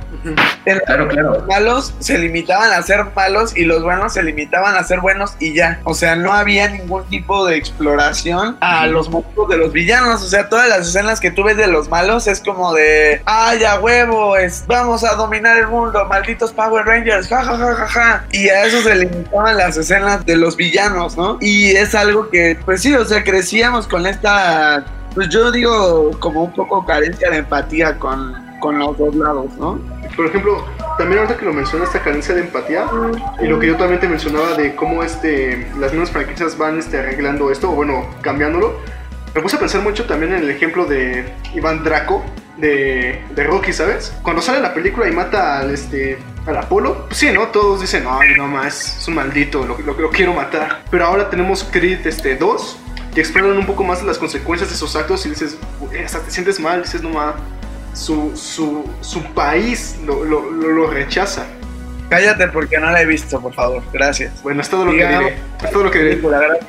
En- 0.65 0.79
Claro, 0.85 1.07
claro. 1.07 1.33
Los 1.33 1.47
malos 1.47 1.93
se 1.99 2.17
limitaban 2.17 2.71
a 2.73 2.81
ser 2.81 3.05
malos 3.15 3.55
y 3.57 3.63
los 3.65 3.83
buenos 3.83 4.13
se 4.13 4.23
limitaban 4.23 4.75
a 4.75 4.83
ser 4.83 4.99
buenos 4.99 5.35
y 5.39 5.53
ya. 5.53 5.79
O 5.83 5.93
sea, 5.93 6.15
no 6.15 6.31
había 6.33 6.67
ningún 6.69 7.03
tipo 7.09 7.45
de 7.45 7.55
exploración 7.57 8.57
a 8.61 8.85
los 8.87 9.09
motivos 9.09 9.49
de 9.49 9.57
los 9.57 9.71
villanos. 9.73 10.21
O 10.23 10.27
sea, 10.27 10.49
todas 10.49 10.67
las 10.69 10.87
escenas 10.87 11.19
que 11.19 11.31
tú 11.31 11.43
ves 11.43 11.57
de 11.57 11.67
los 11.67 11.89
malos 11.89 12.27
es 12.27 12.41
como 12.41 12.73
de, 12.73 13.21
ay, 13.25 13.63
a 13.63 13.79
huevo, 13.79 14.37
es, 14.37 14.63
vamos 14.67 15.03
a 15.03 15.15
dominar 15.15 15.57
el 15.57 15.67
mundo, 15.67 16.05
malditos 16.05 16.51
Power 16.53 16.66
Rangers, 16.83 17.27
ja, 17.27 17.43
ja, 17.43 17.57
ja, 17.57 17.75
ja, 17.75 17.87
ja. 17.87 18.25
Y 18.31 18.49
a 18.49 18.65
eso 18.65 18.81
se 18.81 18.95
limitaban 18.95 19.57
las 19.57 19.77
escenas 19.77 20.25
de 20.25 20.35
los 20.35 20.55
villanos, 20.55 21.17
¿no? 21.17 21.37
Y 21.41 21.71
es 21.71 21.95
algo 21.95 22.29
que, 22.29 22.57
pues 22.65 22.81
sí, 22.81 22.93
o 22.95 23.05
sea, 23.05 23.23
crecíamos 23.23 23.87
con 23.87 24.05
esta, 24.05 24.85
pues 25.13 25.29
yo 25.29 25.51
digo, 25.51 26.11
como 26.19 26.43
un 26.43 26.53
poco 26.53 26.85
carencia 26.85 27.29
de 27.29 27.37
empatía 27.37 27.97
con, 27.97 28.33
con 28.59 28.79
los 28.79 28.97
dos 28.97 29.15
lados, 29.15 29.51
¿no? 29.57 29.79
Por 30.15 30.27
ejemplo, 30.27 30.65
también 30.97 31.19
ahorita 31.19 31.37
que 31.37 31.45
lo 31.45 31.53
menciona 31.53 31.85
esta 31.85 32.01
carencia 32.01 32.33
de 32.33 32.41
empatía 32.41 32.85
y 33.41 33.45
lo 33.45 33.59
que 33.59 33.67
yo 33.67 33.77
también 33.77 33.99
te 33.99 34.07
mencionaba 34.07 34.55
de 34.55 34.75
cómo 34.75 35.03
este, 35.03 35.67
las 35.79 35.91
nuevas 35.91 36.11
franquicias 36.11 36.57
van 36.57 36.79
este, 36.79 36.99
arreglando 36.99 37.51
esto, 37.51 37.71
o 37.71 37.75
bueno, 37.75 38.07
cambiándolo, 38.21 38.79
me 39.35 39.41
puse 39.41 39.57
a 39.57 39.59
pensar 39.59 39.81
mucho 39.81 40.05
también 40.05 40.33
en 40.33 40.43
el 40.43 40.49
ejemplo 40.49 40.85
de 40.85 41.31
Iván 41.53 41.83
Draco 41.83 42.23
de, 42.57 43.21
de 43.35 43.43
Rocky, 43.43 43.71
¿sabes? 43.73 44.13
Cuando 44.23 44.41
sale 44.41 44.59
la 44.59 44.73
película 44.73 45.07
y 45.07 45.11
mata 45.11 45.59
al, 45.59 45.71
este, 45.71 46.17
al 46.47 46.57
Apolo, 46.57 47.05
pues 47.07 47.17
sí, 47.19 47.31
¿no? 47.31 47.47
Todos 47.47 47.81
dicen, 47.81 48.05
ay, 48.09 48.29
no 48.37 48.47
más, 48.47 48.97
es 48.99 49.07
un 49.07 49.15
maldito, 49.15 49.65
lo, 49.65 49.77
lo, 49.79 49.93
lo 49.93 50.09
quiero 50.09 50.33
matar. 50.33 50.83
Pero 50.89 51.05
ahora 51.05 51.29
tenemos 51.29 51.63
Creed 51.69 52.07
este, 52.07 52.35
2 52.35 52.77
que 53.13 53.21
exploran 53.21 53.57
un 53.57 53.65
poco 53.65 53.83
más 53.83 54.01
las 54.03 54.17
consecuencias 54.17 54.69
de 54.69 54.75
esos 54.75 54.95
actos 54.95 55.25
y 55.25 55.29
dices, 55.29 55.57
"Uy, 55.79 55.97
hasta 55.99 56.19
te 56.19 56.31
sientes 56.31 56.59
mal, 56.59 56.83
dices, 56.83 57.01
no 57.01 57.09
más 57.09 57.33
su, 57.93 58.31
su, 58.35 58.85
su 59.01 59.23
país 59.33 59.97
lo, 60.05 60.23
lo, 60.23 60.51
lo, 60.51 60.69
lo 60.69 60.87
rechaza. 60.87 61.45
Cállate 62.09 62.47
porque 62.47 62.77
no 62.77 62.89
la 62.89 63.01
he 63.01 63.05
visto, 63.05 63.41
por 63.41 63.53
favor. 63.53 63.83
Gracias. 63.91 64.41
Bueno, 64.41 64.61
es 64.61 64.69
todo 64.69 64.85
lo 64.85 64.91
que 64.91 65.05
diré. 65.05 65.37
Es 65.61 65.71
todo 65.71 65.83
lo 65.83 65.91
que 65.91 65.99
diré. 65.99 66.21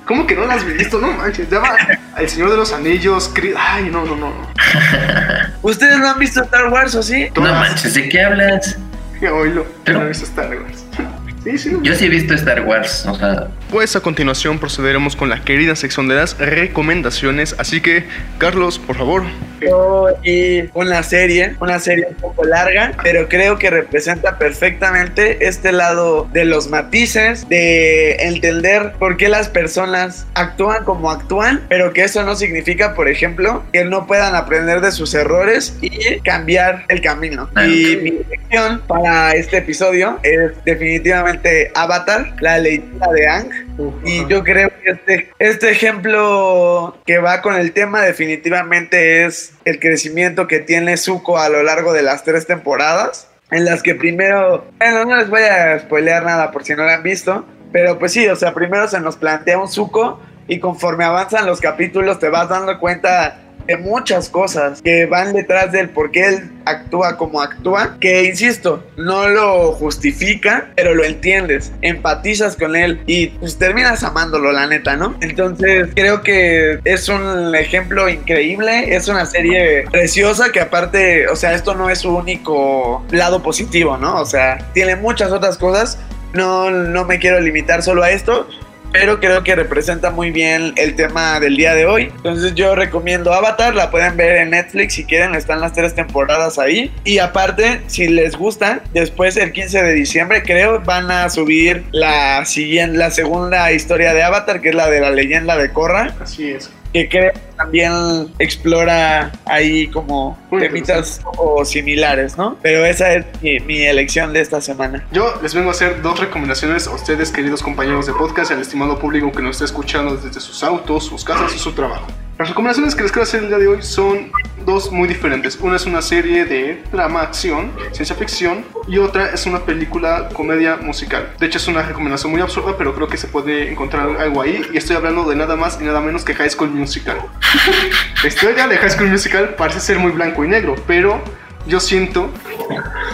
¿Cómo 0.04 0.26
que 0.26 0.34
no 0.34 0.46
las 0.46 0.56
has 0.58 0.64
visto? 0.64 0.98
No 0.98 1.12
manches, 1.12 1.48
ya 1.48 1.60
va 1.60 1.76
El 2.16 2.28
Señor 2.28 2.50
de 2.50 2.56
los 2.56 2.72
Anillos, 2.72 3.30
Creed. 3.32 3.54
Ay, 3.56 3.88
no, 3.92 4.04
no, 4.04 4.16
no. 4.16 4.32
¿Ustedes 5.62 5.98
no 5.98 6.08
han 6.08 6.18
visto 6.18 6.42
Star 6.42 6.68
Wars 6.68 6.94
o 6.96 7.02
sí? 7.02 7.28
No 7.36 7.42
manches, 7.42 7.94
¿de 7.94 8.08
qué 8.08 8.20
hablas? 8.22 8.78
Oílo, 9.32 9.66
Pero- 9.84 9.98
no 10.00 10.04
he 10.04 10.08
visto 10.08 10.24
Star 10.24 10.50
Wars. 10.60 10.84
Sí, 11.44 11.56
sí. 11.56 11.76
Yo 11.82 11.94
sí 11.94 12.06
he 12.06 12.08
visto 12.08 12.34
Star 12.34 12.62
Wars, 12.62 13.06
o 13.06 13.14
sea, 13.14 13.46
Pues 13.70 13.94
a 13.94 14.00
continuación 14.00 14.58
procederemos 14.58 15.14
con 15.14 15.30
la 15.30 15.40
querida 15.42 15.76
sección 15.76 16.08
de 16.08 16.16
las 16.16 16.36
recomendaciones. 16.36 17.54
Así 17.58 17.80
que, 17.80 18.06
Carlos, 18.38 18.78
por 18.80 18.96
favor. 18.96 19.22
Yo 19.60 20.08
vi 20.22 20.68
una 20.74 21.02
serie, 21.02 21.56
una 21.60 21.78
serie 21.78 22.06
un 22.08 22.14
poco 22.16 22.44
larga, 22.44 22.92
pero 23.02 23.28
creo 23.28 23.58
que 23.58 23.70
representa 23.70 24.38
perfectamente 24.38 25.46
este 25.46 25.72
lado 25.72 26.28
de 26.32 26.44
los 26.44 26.68
matices, 26.68 27.48
de 27.48 28.12
entender 28.16 28.92
por 28.98 29.16
qué 29.16 29.28
las 29.28 29.48
personas 29.48 30.26
actúan 30.34 30.84
como 30.84 31.10
actúan, 31.10 31.64
pero 31.68 31.92
que 31.92 32.04
eso 32.04 32.22
no 32.22 32.36
significa, 32.36 32.94
por 32.94 33.08
ejemplo, 33.08 33.64
que 33.72 33.84
no 33.84 34.06
puedan 34.06 34.34
aprender 34.34 34.80
de 34.80 34.92
sus 34.92 35.14
errores 35.14 35.76
y 35.80 36.20
cambiar 36.20 36.84
el 36.88 37.00
camino. 37.00 37.48
Ah, 37.54 37.66
Y 37.66 37.96
mi 37.96 38.08
elección 38.10 38.82
para 38.86 39.32
este 39.32 39.58
episodio 39.58 40.18
es 40.22 40.52
definitivamente 40.64 41.70
Avatar, 41.74 42.34
la 42.40 42.58
leyenda 42.58 43.08
de 43.12 43.26
Ang. 43.26 43.67
Y 44.04 44.26
yo 44.26 44.42
creo 44.42 44.70
que 44.82 44.90
este, 44.90 45.32
este 45.38 45.70
ejemplo 45.70 46.96
que 47.06 47.18
va 47.18 47.42
con 47.42 47.54
el 47.54 47.72
tema 47.72 48.02
definitivamente 48.02 49.24
es 49.24 49.52
el 49.64 49.78
crecimiento 49.78 50.46
que 50.46 50.60
tiene 50.60 50.96
Zuko 50.96 51.38
a 51.38 51.48
lo 51.48 51.62
largo 51.62 51.92
de 51.92 52.02
las 52.02 52.24
tres 52.24 52.46
temporadas, 52.46 53.28
en 53.50 53.64
las 53.64 53.82
que 53.82 53.94
primero, 53.94 54.66
bueno, 54.78 55.04
no 55.04 55.16
les 55.16 55.30
voy 55.30 55.42
a 55.42 55.78
spoilear 55.78 56.24
nada 56.24 56.50
por 56.50 56.64
si 56.64 56.74
no 56.74 56.84
lo 56.84 56.90
han 56.90 57.02
visto, 57.02 57.46
pero 57.72 57.98
pues 57.98 58.12
sí, 58.12 58.26
o 58.26 58.36
sea, 58.36 58.52
primero 58.52 58.88
se 58.88 59.00
nos 59.00 59.16
plantea 59.16 59.58
un 59.58 59.68
Zuko 59.68 60.20
y 60.48 60.58
conforme 60.58 61.04
avanzan 61.04 61.46
los 61.46 61.60
capítulos 61.60 62.18
te 62.18 62.28
vas 62.28 62.48
dando 62.48 62.78
cuenta 62.80 63.47
de 63.68 63.76
muchas 63.76 64.30
cosas 64.30 64.80
que 64.80 65.04
van 65.04 65.34
detrás 65.34 65.70
del 65.70 65.90
por 65.90 66.10
qué 66.10 66.26
él 66.26 66.50
actúa 66.64 67.16
como 67.16 67.40
actúa, 67.40 67.96
que 68.00 68.24
insisto, 68.24 68.82
no 68.96 69.28
lo 69.28 69.72
justifica, 69.72 70.70
pero 70.74 70.94
lo 70.94 71.04
entiendes, 71.04 71.70
empatizas 71.82 72.56
con 72.56 72.74
él 72.74 73.00
y 73.06 73.28
pues 73.28 73.58
terminas 73.58 74.02
amándolo, 74.04 74.52
la 74.52 74.66
neta, 74.66 74.96
¿no? 74.96 75.16
Entonces 75.20 75.88
creo 75.94 76.22
que 76.22 76.80
es 76.84 77.08
un 77.08 77.54
ejemplo 77.54 78.08
increíble, 78.08 78.96
es 78.96 79.06
una 79.08 79.26
serie 79.26 79.84
preciosa 79.90 80.50
que 80.50 80.60
aparte, 80.60 81.28
o 81.28 81.36
sea, 81.36 81.52
esto 81.52 81.74
no 81.74 81.90
es 81.90 82.00
su 82.00 82.16
único 82.16 83.04
lado 83.10 83.42
positivo, 83.42 83.98
¿no? 83.98 84.20
O 84.20 84.24
sea, 84.24 84.58
tiene 84.72 84.96
muchas 84.96 85.30
otras 85.30 85.58
cosas, 85.58 85.98
no, 86.32 86.70
no 86.70 87.04
me 87.04 87.18
quiero 87.18 87.38
limitar 87.40 87.82
solo 87.82 88.02
a 88.02 88.10
esto, 88.10 88.48
pero 88.92 89.20
creo 89.20 89.42
que 89.44 89.54
representa 89.54 90.10
muy 90.10 90.30
bien 90.30 90.72
el 90.76 90.94
tema 90.96 91.40
del 91.40 91.56
día 91.56 91.74
de 91.74 91.86
hoy. 91.86 92.04
Entonces 92.16 92.54
yo 92.54 92.74
recomiendo 92.74 93.32
Avatar, 93.32 93.74
la 93.74 93.90
pueden 93.90 94.16
ver 94.16 94.38
en 94.38 94.50
Netflix 94.50 94.94
si 94.94 95.04
quieren, 95.04 95.34
están 95.34 95.60
las 95.60 95.72
tres 95.72 95.94
temporadas 95.94 96.58
ahí. 96.58 96.92
Y 97.04 97.18
aparte, 97.18 97.82
si 97.86 98.08
les 98.08 98.36
gusta, 98.36 98.82
después 98.92 99.36
el 99.36 99.52
15 99.52 99.82
de 99.82 99.92
diciembre 99.92 100.42
creo 100.42 100.80
van 100.80 101.10
a 101.10 101.28
subir 101.30 101.84
la 101.92 102.44
siguiente, 102.44 102.98
la 102.98 103.10
segunda 103.10 103.70
historia 103.72 104.14
de 104.14 104.22
Avatar, 104.22 104.60
que 104.60 104.70
es 104.70 104.74
la 104.74 104.88
de 104.90 105.00
la 105.00 105.10
leyenda 105.10 105.56
de 105.56 105.70
Korra, 105.72 106.14
Así 106.20 106.50
es. 106.50 106.70
Que 106.92 107.08
creo 107.08 107.32
que 107.32 107.40
también 107.56 107.92
explora 108.38 109.32
ahí 109.44 109.88
como 109.88 110.38
temitas 110.50 111.20
o 111.36 111.64
similares, 111.64 112.36
¿no? 112.36 112.56
Pero 112.62 112.84
esa 112.84 113.14
es 113.14 113.26
mi, 113.42 113.58
mi 113.60 113.82
elección 113.82 114.32
de 114.32 114.40
esta 114.40 114.60
semana. 114.60 115.06
Yo 115.12 115.38
les 115.42 115.54
vengo 115.54 115.68
a 115.68 115.72
hacer 115.72 116.02
dos 116.02 116.18
recomendaciones 116.18 116.86
a 116.86 116.92
ustedes, 116.92 117.30
queridos 117.30 117.62
compañeros 117.62 118.06
de 118.06 118.12
podcast, 118.12 118.50
y 118.50 118.54
al 118.54 118.60
estimado 118.60 118.98
público 118.98 119.32
que 119.32 119.42
nos 119.42 119.56
está 119.56 119.64
escuchando 119.64 120.16
desde 120.16 120.40
sus 120.40 120.62
autos, 120.62 121.04
sus 121.04 121.24
casas 121.24 121.54
y 121.54 121.58
su 121.58 121.72
trabajo. 121.72 122.06
Las 122.38 122.50
recomendaciones 122.50 122.94
que 122.94 123.02
les 123.02 123.10
quiero 123.10 123.24
hacer 123.24 123.42
el 123.42 123.48
día 123.48 123.58
de 123.58 123.66
hoy 123.66 123.82
son 123.82 124.30
dos 124.64 124.92
muy 124.92 125.08
diferentes. 125.08 125.58
Una 125.60 125.74
es 125.74 125.86
una 125.86 126.00
serie 126.00 126.44
de 126.44 126.84
drama, 126.92 127.22
acción, 127.22 127.72
ciencia 127.90 128.14
ficción, 128.14 128.64
y 128.86 128.98
otra 128.98 129.30
es 129.30 129.44
una 129.46 129.64
película 129.64 130.28
comedia 130.32 130.76
musical. 130.76 131.34
De 131.40 131.46
hecho, 131.46 131.58
es 131.58 131.66
una 131.66 131.82
recomendación 131.82 132.30
muy 132.30 132.40
absurda, 132.40 132.76
pero 132.78 132.94
creo 132.94 133.08
que 133.08 133.16
se 133.16 133.26
puede 133.26 133.72
encontrar 133.72 134.08
algo 134.20 134.40
ahí. 134.40 134.64
Y 134.72 134.76
estoy 134.76 134.94
hablando 134.94 135.28
de 135.28 135.34
nada 135.34 135.56
más 135.56 135.80
y 135.80 135.84
nada 135.84 136.00
menos 136.00 136.24
que 136.24 136.32
High 136.32 136.50
School 136.50 136.70
Musical. 136.70 137.18
La 138.22 138.28
historia 138.28 138.68
de 138.68 138.78
High 138.78 138.90
School 138.90 139.08
Musical 139.08 139.56
parece 139.56 139.80
ser 139.80 139.98
muy 139.98 140.12
blanco 140.12 140.44
y 140.44 140.48
negro, 140.48 140.76
pero 140.86 141.20
yo 141.66 141.80
siento 141.80 142.30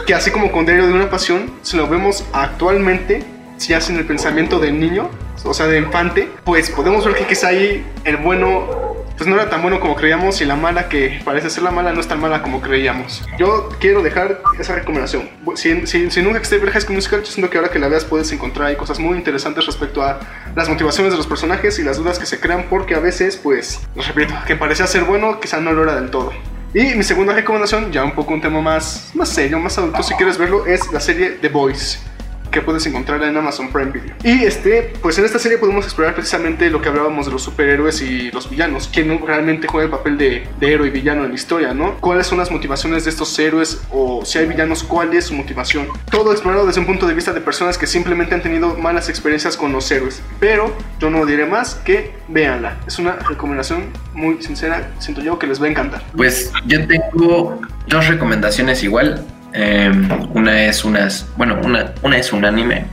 que 0.07 0.13
así 0.13 0.33
como 0.33 0.53
con 0.53 0.67
Diario 0.67 0.87
de 0.87 0.93
una 0.93 1.09
Pasión, 1.09 1.51
si 1.63 1.79
lo 1.79 1.89
vemos 1.89 2.27
actualmente, 2.35 3.25
si 3.57 3.73
hacen 3.73 3.97
el 3.97 4.05
pensamiento 4.05 4.59
del 4.59 4.79
niño, 4.79 5.09
o 5.45 5.53
sea, 5.53 5.67
de 5.67 5.79
infante, 5.79 6.29
pues 6.45 6.71
podemos 6.71 7.05
ver 7.05 7.15
que 7.15 7.27
quizá 7.27 7.49
ahí 7.49 7.85
el 8.05 8.17
bueno, 8.17 8.84
pues 9.17 9.29
no 9.29 9.37
era 9.37 9.49
tan 9.49 9.63
bueno 9.63 9.81
como 9.81 9.95
creíamos 9.95 10.41
y 10.41 10.45
la 10.45 10.57
mala 10.57 10.89
que 10.89 11.21
parece 11.25 11.51
ser 11.51 11.63
la 11.63 11.71
mala 11.71 11.93
no 11.93 12.01
es 12.01 12.09
tan 12.09 12.21
mala 12.21 12.43
como 12.43 12.61
creíamos. 12.61 13.23
Yo 13.39 13.69
quiero 13.81 14.03
dejar 14.03 14.43
esa 14.59 14.75
recomendación. 14.75 15.29
Si, 15.55 15.87
si, 15.87 16.11
si 16.11 16.23
nunca 16.23 16.39
existe 16.39 16.59
ver 16.59 16.73
High 16.73 16.83
School 16.83 16.97
Musical, 16.97 17.21
yo 17.21 17.27
siento 17.27 17.51
que 17.51 17.59
ahora 17.59 17.71
que 17.71 17.79
la 17.79 17.89
veas 17.89 18.05
puedes 18.05 18.31
encontrar 18.33 18.69
ahí 18.69 18.77
cosas 18.77 18.99
muy 18.99 19.17
interesantes 19.17 19.67
respecto 19.67 20.03
a 20.03 20.21
las 20.55 20.69
motivaciones 20.69 21.13
de 21.13 21.17
los 21.17 21.27
personajes 21.27 21.79
y 21.79 21.85
las 21.85 21.99
dudas 21.99 22.19
que 22.19 22.27
se 22.27 22.41
crean 22.41 22.67
porque 22.69 22.95
a 22.95 23.01
veces, 23.01 23.37
pues, 23.37 23.81
les 23.95 24.09
repito, 24.09 24.35
que 24.47 24.57
parecía 24.57 24.87
ser 24.87 25.05
bueno, 25.05 25.41
quizá 25.41 25.61
no 25.61 25.73
lo 25.73 25.85
era 25.85 25.95
del 25.95 26.11
todo. 26.11 26.33
Y 26.75 26.97
mi 26.97 27.05
segunda 27.05 27.33
recomendación, 27.33 27.93
ya 27.93 28.03
un 28.03 28.13
poco 28.17 28.35
un 28.35 28.41
tema 28.41 28.61
más, 28.61 29.13
más 29.15 29.29
serio, 29.29 29.61
más 29.61 29.79
adulto, 29.79 30.03
si 30.03 30.15
quieres 30.15 30.39
verlo, 30.39 30.67
es 30.67 30.93
la 30.93 30.99
serie 30.99 31.31
The 31.41 31.49
Boys 31.49 32.03
que 32.55 32.63
puedes 32.63 32.87
encontrar 32.87 33.21
en 33.25 33.37
Amazon 33.37 33.73
Prime 33.73 33.91
Video. 33.91 34.15
Y 34.23 34.45
este, 34.45 34.93
pues 35.03 35.19
en 35.19 35.25
esta 35.25 35.41
serie 35.41 35.59
podemos 35.59 35.85
explorar 35.85 36.15
precisamente 36.15 36.71
lo 36.71 36.81
que 36.81 36.89
hablábamos 36.89 37.27
de 37.27 37.33
los 37.33 37.43
superhéroes 37.43 38.01
y 38.01 38.31
los 38.31 38.49
villanos, 38.49 38.89
quién 38.93 39.21
realmente 39.27 39.67
juega 39.67 39.87
el 39.87 39.91
papel 39.91 40.17
de, 40.17 40.47
de 40.61 40.73
héroe 40.73 40.87
y 40.87 40.91
villano 40.91 41.25
en 41.25 41.31
la 41.31 41.35
historia, 41.35 41.75
¿no? 41.75 41.97
¿Cuáles 41.97 42.29
son 42.29 42.39
las 42.39 42.53
motivaciones 42.53 43.05
de 43.05 43.11
estos 43.11 43.37
héroes 43.41 43.83
o 43.91 44.25
si 44.25 44.39
hay 44.39 44.47
villanos, 44.47 44.85
cuál 44.85 45.13
es 45.15 45.27
su 45.27 45.35
motivación? 45.35 45.89
Todo 46.13 46.31
explorado 46.31 46.65
desde 46.65 46.79
un 46.79 46.87
punto 46.87 47.09
de 47.09 47.15
vista 47.15 47.33
de 47.33 47.41
personas 47.41 47.77
que 47.77 47.89
simplemente 47.89 48.37
han 48.37 48.43
tenido 48.43 48.77
malas 48.77 49.09
experiencias 49.09 49.57
con 49.57 49.73
los 49.73 49.91
héroes. 49.91 50.23
Pero 50.39 50.73
yo 51.01 51.11
no 51.11 51.27
diré 51.27 51.47
más 51.47 51.75
que 51.75 52.13
véanla. 52.29 52.79
Es 52.87 53.01
una 53.01 53.17
recomendación 53.17 53.87
muy 54.13 54.41
sincera, 54.41 54.93
siento 55.01 55.23
yo 55.23 55.41
que 55.41 55.49
les 55.49 55.61
va 55.61 55.67
a 55.67 55.71
encantar. 55.71 56.05
Pues 56.17 56.53
yo 56.67 56.87
tengo 56.87 57.61
dos 57.89 58.07
recomendaciones 58.07 58.85
igual. 58.85 59.27
Eh, 59.55 59.91
una 60.35 60.65
es 60.65 60.85
unas, 60.85 61.27
bueno, 61.37 61.59
una, 61.65 61.93
una 62.03 62.17
es 62.19 62.33
un 62.33 62.45
anime 62.45 62.85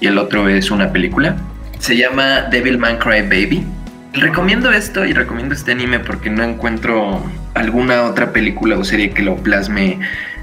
y 0.00 0.06
el 0.06 0.18
otro 0.18 0.48
es 0.48 0.70
una 0.70 0.92
película. 0.92 1.36
Se 1.78 1.96
llama 1.96 2.42
Devil 2.50 2.78
Man 2.78 2.98
Cry 2.98 3.22
Baby. 3.22 3.64
Recomiendo 4.12 4.70
esto 4.72 5.04
y 5.06 5.12
recomiendo 5.12 5.54
este 5.54 5.72
anime 5.72 5.98
porque 6.00 6.28
no 6.30 6.42
encuentro 6.42 7.24
alguna 7.54 8.02
otra 8.02 8.32
película 8.32 8.76
o 8.76 8.84
serie 8.84 9.10
que 9.10 9.22
lo 9.22 9.36
plasme 9.36 9.98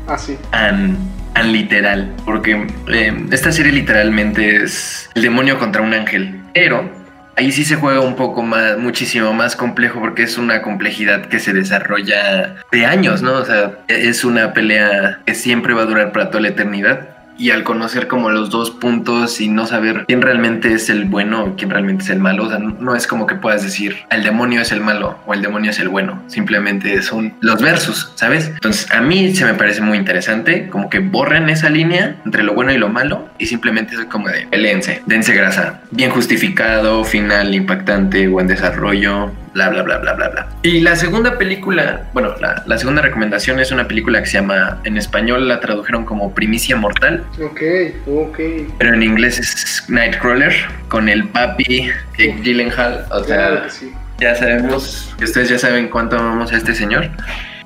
Ah, 0.08 0.18
sí. 0.18 0.38
tan, 0.52 0.98
tan 1.34 1.52
literal. 1.52 2.12
Porque 2.26 2.66
eh, 2.88 3.26
esta 3.32 3.52
serie 3.52 3.72
literalmente 3.72 4.64
es 4.64 5.10
el 5.16 5.22
demonio 5.22 5.60
contra 5.60 5.82
un 5.82 5.94
ángel. 5.94 6.40
Pero 6.54 6.90
ahí 7.38 7.52
sí 7.52 7.64
se 7.64 7.76
juega 7.76 8.02
un 8.02 8.16
poco 8.16 8.42
más, 8.42 8.78
muchísimo 8.78 9.32
más 9.32 9.56
complejo 9.56 10.00
porque 10.00 10.24
es 10.24 10.38
una 10.38 10.62
complejidad 10.62 11.28
que 11.28 11.40
se 11.40 11.54
desarrolla 11.54 12.56
de 12.72 12.86
años, 12.86 13.22
¿no? 13.22 13.34
O 13.34 13.46
sea, 13.46 13.78
es 13.88 14.26
una 14.26 14.54
pelea 14.54 15.22
que 15.26 15.36
siempre 15.36 15.74
va 15.74 15.84
a 15.84 15.86
durar 15.86 16.12
para 16.12 16.30
toda 16.30 16.42
la 16.42 16.50
eternidad. 16.50 17.17
Y 17.38 17.52
al 17.52 17.64
conocer 17.64 18.08
como 18.08 18.30
los 18.30 18.50
dos 18.50 18.72
puntos 18.72 19.40
y 19.42 19.50
no 19.50 19.68
saber 19.68 20.06
quién 20.08 20.22
realmente 20.22 20.74
es 20.74 20.90
el 20.90 21.06
bueno 21.06 21.44
o 21.44 21.56
quién 21.56 21.70
realmente 21.70 22.04
es 22.04 22.10
el 22.10 22.20
malo, 22.20 22.46
o 22.46 22.50
sea, 22.50 22.60
no 22.60 22.96
es 22.96 23.08
como 23.08 23.28
que 23.28 23.36
puedas 23.36 23.64
decir 23.64 23.98
el 24.10 24.24
demonio 24.24 24.62
es 24.62 24.72
el 24.72 24.82
malo 24.82 25.18
o 25.26 25.34
el 25.34 25.42
demonio 25.42 25.72
es 25.72 25.80
el 25.80 25.90
bueno, 25.90 26.24
simplemente 26.28 27.02
son 27.02 27.34
los 27.42 27.62
versus, 27.62 28.12
¿sabes? 28.16 28.48
Entonces 28.48 28.92
a 28.92 29.02
mí 29.02 29.36
se 29.36 29.46
me 29.46 29.54
parece 29.54 29.82
muy 29.82 29.98
interesante, 29.98 30.68
como 30.70 30.90
que 30.90 31.00
borren 31.00 31.50
esa 31.50 31.70
línea 31.70 32.16
entre 32.26 32.44
lo 32.44 32.54
bueno 32.54 32.72
y 32.72 32.78
lo 32.78 32.90
malo 32.90 33.30
y 33.38 33.46
simplemente 33.46 33.96
es 33.96 34.06
como 34.06 34.30
de 34.30 34.48
peleense, 34.48 35.02
dense 35.06 35.34
grasa, 35.34 35.82
bien 35.92 36.12
justificado, 36.12 37.04
final 37.04 37.54
impactante, 37.54 38.28
buen 38.28 38.48
desarrollo, 38.48 39.32
bla, 39.58 39.70
bla, 39.70 39.82
bla, 39.84 39.98
bla, 39.98 40.14
bla, 40.14 40.30
bla. 40.30 40.48
Y 40.64 40.82
la 40.82 40.96
segunda 40.96 41.38
película, 41.38 42.04
bueno, 42.14 42.36
la, 42.40 42.64
la 42.66 42.78
segunda 42.78 43.02
recomendación 43.02 43.60
es 43.60 43.72
una 43.72 43.88
película 43.88 44.20
que 44.22 44.28
se 44.28 44.34
llama, 44.34 44.80
en 44.84 44.98
español 44.98 45.48
la 45.48 45.60
tradujeron 45.60 46.06
como 46.06 46.34
Primicia 46.34 46.76
Mortal, 46.76 47.24
Ok, 47.44 47.62
ok. 48.08 48.40
pero 48.78 48.94
en 48.94 49.04
inglés 49.04 49.40
es 49.40 49.84
Nightcrawler, 49.90 50.54
con 50.90 51.10
el 51.10 51.28
papi 51.30 51.90
Jake 52.18 52.38
Gyllenhaal, 52.44 53.06
o 53.12 53.24
sea, 53.24 53.36
Claro 53.48 53.64
que 53.64 53.70
sí. 53.72 53.94
ya 54.20 54.36
sabemos, 54.36 55.16
ustedes 55.22 55.50
ya 55.50 55.58
saben 55.58 55.90
cuánto 55.90 56.18
amamos 56.18 56.52
a 56.54 56.58
este 56.58 56.74
señor. 56.76 57.10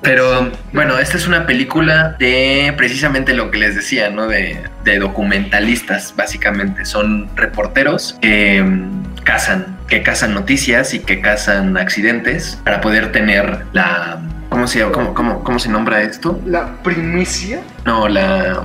Pero 0.02 0.50
bueno, 0.72 0.98
esta 0.98 1.16
es 1.16 1.28
una 1.28 1.46
película 1.46 2.16
de 2.18 2.74
precisamente 2.76 3.34
lo 3.34 3.50
que 3.50 3.58
les 3.58 3.76
decía, 3.76 4.10
¿no? 4.10 4.26
De, 4.26 4.60
de 4.84 4.98
documentalistas, 4.98 6.14
básicamente. 6.16 6.84
Son 6.84 7.30
reporteros 7.36 8.18
que 8.20 8.62
mm, 8.62 9.22
cazan, 9.22 9.78
que 9.86 10.02
cazan 10.02 10.34
noticias 10.34 10.92
y 10.92 10.98
que 10.98 11.20
cazan 11.20 11.76
accidentes 11.76 12.58
para 12.64 12.80
poder 12.80 13.12
tener 13.12 13.64
la... 13.72 14.20
¿Cómo 14.48 14.66
se, 14.66 14.82
cómo, 14.90 15.14
cómo, 15.14 15.44
cómo 15.44 15.58
se 15.58 15.68
nombra 15.68 16.02
esto? 16.02 16.38
La 16.44 16.82
primicia. 16.82 17.60
No, 17.86 18.08
la... 18.08 18.64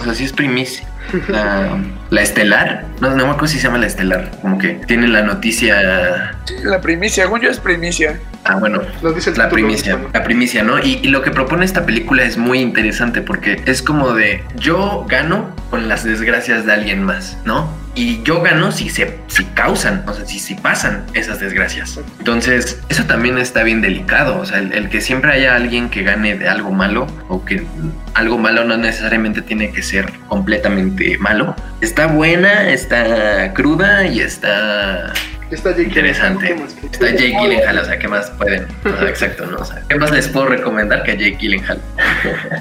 O 0.00 0.04
sea, 0.04 0.14
sí 0.14 0.24
es 0.24 0.32
primicia. 0.32 0.86
La, 1.28 1.78
la 2.10 2.20
estelar. 2.20 2.84
No, 3.00 3.10
no 3.10 3.24
me 3.24 3.30
acuerdo 3.30 3.46
si 3.48 3.58
se 3.58 3.64
llama 3.64 3.78
la 3.78 3.86
estelar. 3.86 4.30
Como 4.42 4.58
que 4.58 4.70
tienen 4.86 5.12
la 5.12 5.22
noticia... 5.22 6.34
Sí, 6.44 6.54
la 6.62 6.80
primicia, 6.80 7.24
según 7.24 7.40
yo 7.40 7.50
es 7.50 7.60
primicia. 7.60 8.18
Ah, 8.48 8.56
bueno, 8.56 8.80
Lo 9.02 9.12
dice 9.12 9.30
el 9.30 9.38
la 9.38 9.48
primicia, 9.48 9.98
la 10.12 10.22
primicia, 10.22 10.62
¿no? 10.62 10.78
Y, 10.78 11.00
y 11.02 11.08
lo 11.08 11.22
que 11.22 11.30
propone 11.30 11.64
esta 11.64 11.84
película 11.84 12.22
es 12.22 12.38
muy 12.38 12.60
interesante 12.60 13.20
porque 13.20 13.62
es 13.66 13.82
como 13.82 14.12
de 14.12 14.44
yo 14.56 15.04
gano 15.08 15.54
con 15.70 15.88
las 15.88 16.04
desgracias 16.04 16.64
de 16.64 16.72
alguien 16.72 17.02
más, 17.02 17.38
¿no? 17.44 17.68
Y 17.94 18.22
yo 18.22 18.42
gano 18.42 18.72
si 18.72 18.90
se 18.90 19.18
si 19.26 19.44
causan, 19.46 20.04
o 20.06 20.12
sea, 20.12 20.26
si, 20.26 20.38
si 20.38 20.54
pasan 20.54 21.04
esas 21.14 21.40
desgracias. 21.40 21.98
Entonces, 22.18 22.78
eso 22.90 23.04
también 23.04 23.38
está 23.38 23.62
bien 23.62 23.80
delicado, 23.80 24.38
o 24.38 24.44
sea, 24.44 24.58
el, 24.58 24.72
el 24.74 24.90
que 24.90 25.00
siempre 25.00 25.32
haya 25.32 25.56
alguien 25.56 25.88
que 25.88 26.02
gane 26.02 26.36
de 26.36 26.46
algo 26.46 26.72
malo 26.72 27.06
o 27.28 27.44
que 27.44 27.66
algo 28.14 28.38
malo 28.38 28.64
no 28.64 28.76
necesariamente 28.76 29.40
tiene 29.40 29.72
que 29.72 29.82
ser 29.82 30.12
completamente 30.28 31.16
malo. 31.18 31.56
Está 31.80 32.06
buena, 32.06 32.68
está 32.68 33.54
cruda 33.54 34.06
y 34.06 34.20
está 34.20 35.12
Está 35.50 35.70
Jake 35.70 35.82
Interesante. 35.84 36.46
Gyllenhaal, 36.46 36.56
¿qué 36.58 36.62
más? 36.62 36.74
¿Qué- 36.74 36.86
Está 36.86 37.06
Jake 37.10 37.36
Gyllenhaal, 37.40 37.78
o 37.78 37.84
sea, 37.84 37.98
¿qué 37.98 38.08
más 38.08 38.30
pueden? 38.32 38.66
O 38.84 38.98
sea, 38.98 39.08
exacto, 39.08 39.46
¿no? 39.46 39.58
O 39.58 39.64
sea, 39.64 39.82
¿qué 39.88 39.94
más 39.96 40.10
les 40.10 40.28
puedo 40.28 40.46
recomendar 40.46 41.02
que 41.04 41.12
a 41.12 41.14
Jake 41.14 41.36
Gyllenhaal? 41.38 41.80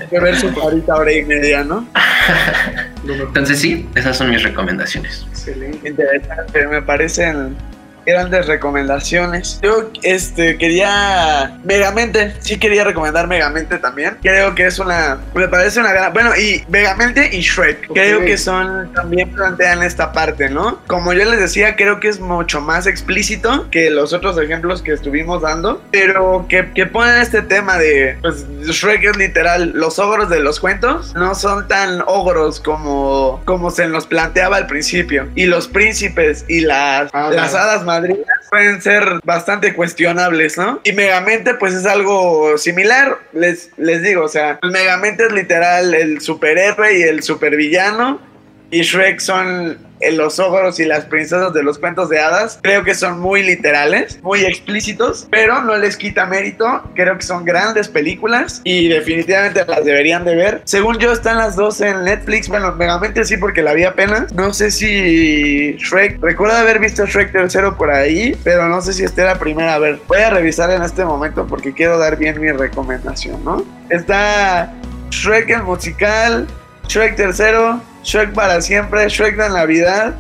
Que 0.10 0.20
ver 0.20 0.36
su 0.38 0.54
carita 0.54 0.96
hora 0.96 1.12
y 1.12 1.24
media, 1.26 1.64
¿no? 1.64 1.88
Entonces 3.08 3.60
sí, 3.60 3.88
esas 3.96 4.18
son 4.18 4.30
mis 4.30 4.44
recomendaciones. 4.44 5.26
Excelente. 5.30 5.88
Interesante, 5.90 6.68
me 6.68 6.82
parecen 6.82 7.56
grandes 8.06 8.48
recomendaciones. 8.48 9.60
Yo 9.62 9.90
este 10.04 10.58
quería 10.58 11.58
Megamente, 11.64 12.34
sí 12.40 12.58
quería 12.58 12.84
recomendar 12.84 13.28
Megamente 13.28 13.78
también. 13.78 14.18
Creo 14.22 14.54
que 14.56 14.66
es 14.68 14.80
una 14.80 15.20
me 15.34 15.48
parece 15.48 15.80
una 15.80 15.92
gran, 15.92 16.14
bueno, 16.14 16.32
y 16.36 16.64
Megamente 16.70 17.30
y 17.36 17.42
Shrek. 17.42 17.88
Creo 17.94 18.20
Ok. 18.20 18.26
que 18.26 18.38
son 18.38 18.92
también 18.94 19.32
plantean 19.32 19.84
esta 19.84 20.12
parte, 20.12 20.50
¿no? 20.50 20.80
Como 20.88 21.14
yo 21.14 21.26
les 21.26 21.40
decía, 21.40 21.76
creo 21.76 22.00
que 22.00 22.08
es 22.08 22.20
mucho 22.20 22.62
más 22.62 22.88
explícito 22.88 23.70
que 23.72 23.90
los 23.90 24.14
otros 24.14 24.38
ejemplos 24.38 24.82
que 24.82 24.94
estuvimos 24.94 25.42
dando, 25.42 25.82
pero 25.92 26.46
que, 26.50 26.72
que 26.74 26.86
ponen 26.86 27.22
este 27.22 27.42
tema 27.42 27.78
de 27.78 28.18
pues 28.22 28.46
Shrek 28.62 29.04
es 29.04 29.18
literal 29.18 29.72
los 29.74 30.00
ogros 30.00 30.30
de 30.30 30.40
los 30.40 30.60
cuentos 30.60 31.14
no 31.16 31.36
son 31.36 31.68
tan 31.68 32.02
ogros 32.08 32.60
como 32.60 33.42
como 33.46 33.72
se 33.72 33.88
nos 33.88 34.06
planteaba 34.08 34.58
al 34.58 34.68
principio 34.68 35.28
y 35.36 35.46
los 35.46 35.68
príncipes 35.68 36.46
y 36.48 36.62
las 36.62 37.10
Ah, 37.14 37.30
las 37.32 37.54
hadas 37.54 37.84
madrinas 37.96 38.48
pueden 38.50 38.82
ser 38.82 39.04
bastante 39.24 39.74
cuestionables, 39.74 40.58
¿no? 40.58 40.82
Y 40.84 40.94
Megamente 40.94 41.56
pues 41.56 41.74
es 41.74 41.86
algo 41.86 42.58
similar, 42.58 43.20
les, 43.34 43.70
les 43.78 44.02
digo, 44.02 44.24
o 44.24 44.30
sea, 44.30 44.60
Megamente 44.64 45.26
es 45.26 45.32
literal 45.32 45.94
el 45.94 46.22
superhéroe 46.22 47.00
y 47.00 47.04
el 47.04 47.24
supervillano 47.24 48.35
y 48.76 48.82
Shrek 48.82 49.22
son 49.22 49.78
eh, 50.02 50.12
los 50.12 50.38
ogros 50.38 50.82
y 50.82 50.86
las 50.86 51.06
princesas 51.06 51.54
de 51.54 51.64
los 51.64 51.80
cuentos 51.80 52.10
de 52.10 52.20
hadas. 52.20 52.60
Creo 52.62 52.84
que 52.84 52.94
son 52.94 53.22
muy 53.22 53.42
literales, 53.42 54.20
muy 54.22 54.44
explícitos, 54.44 55.30
pero 55.32 55.62
no 55.62 55.78
les 55.78 55.96
quita 55.96 56.26
mérito. 56.26 56.84
Creo 56.94 57.18
que 57.18 57.24
son 57.24 57.46
grandes 57.46 57.88
películas 57.88 58.60
y 58.66 58.90
definitivamente 58.90 59.64
las 59.66 59.86
deberían 59.86 60.26
de 60.26 60.36
ver. 60.36 60.62
Según 60.66 60.98
yo, 60.98 61.14
están 61.14 61.38
las 61.38 61.56
dos 61.56 61.80
en 61.80 62.04
Netflix. 62.04 62.50
Bueno, 62.50 62.74
Megamente 62.74 63.24
sí, 63.24 63.38
porque 63.38 63.62
la 63.62 63.74
vi 63.74 63.86
apenas. 63.86 64.34
No 64.34 64.54
sé 64.54 64.72
si 64.72 65.78
Shrek, 65.78 66.22
recuerdo 66.22 66.58
haber 66.58 66.80
visto 66.80 67.06
Shrek 67.06 67.32
tercero 67.32 67.78
por 67.78 67.92
ahí, 67.92 68.36
pero 68.44 68.68
no 68.68 68.82
sé 68.82 68.92
si 68.92 69.06
esté 69.06 69.24
la 69.24 69.40
primera. 69.40 69.76
A 69.76 69.80
ver, 69.80 70.02
voy 70.10 70.20
a 70.20 70.32
revisar 70.32 70.70
en 70.72 70.82
este 70.82 71.06
momento 71.06 71.48
porque 71.48 71.74
quiero 71.74 71.98
dar 71.98 72.18
bien 72.18 72.42
mi 72.42 72.52
recomendación, 72.52 73.42
¿no? 73.46 73.64
Está 73.90 74.74
Shrek 75.12 75.50
el 75.52 75.64
musical, 75.64 76.46
Shrek 76.90 77.16
tercero, 77.16 77.82
Shrek 78.06 78.34
para 78.34 78.62
siempre, 78.62 79.10
Shrek 79.10 79.36
de 79.36 79.50
Navidad 79.50 80.14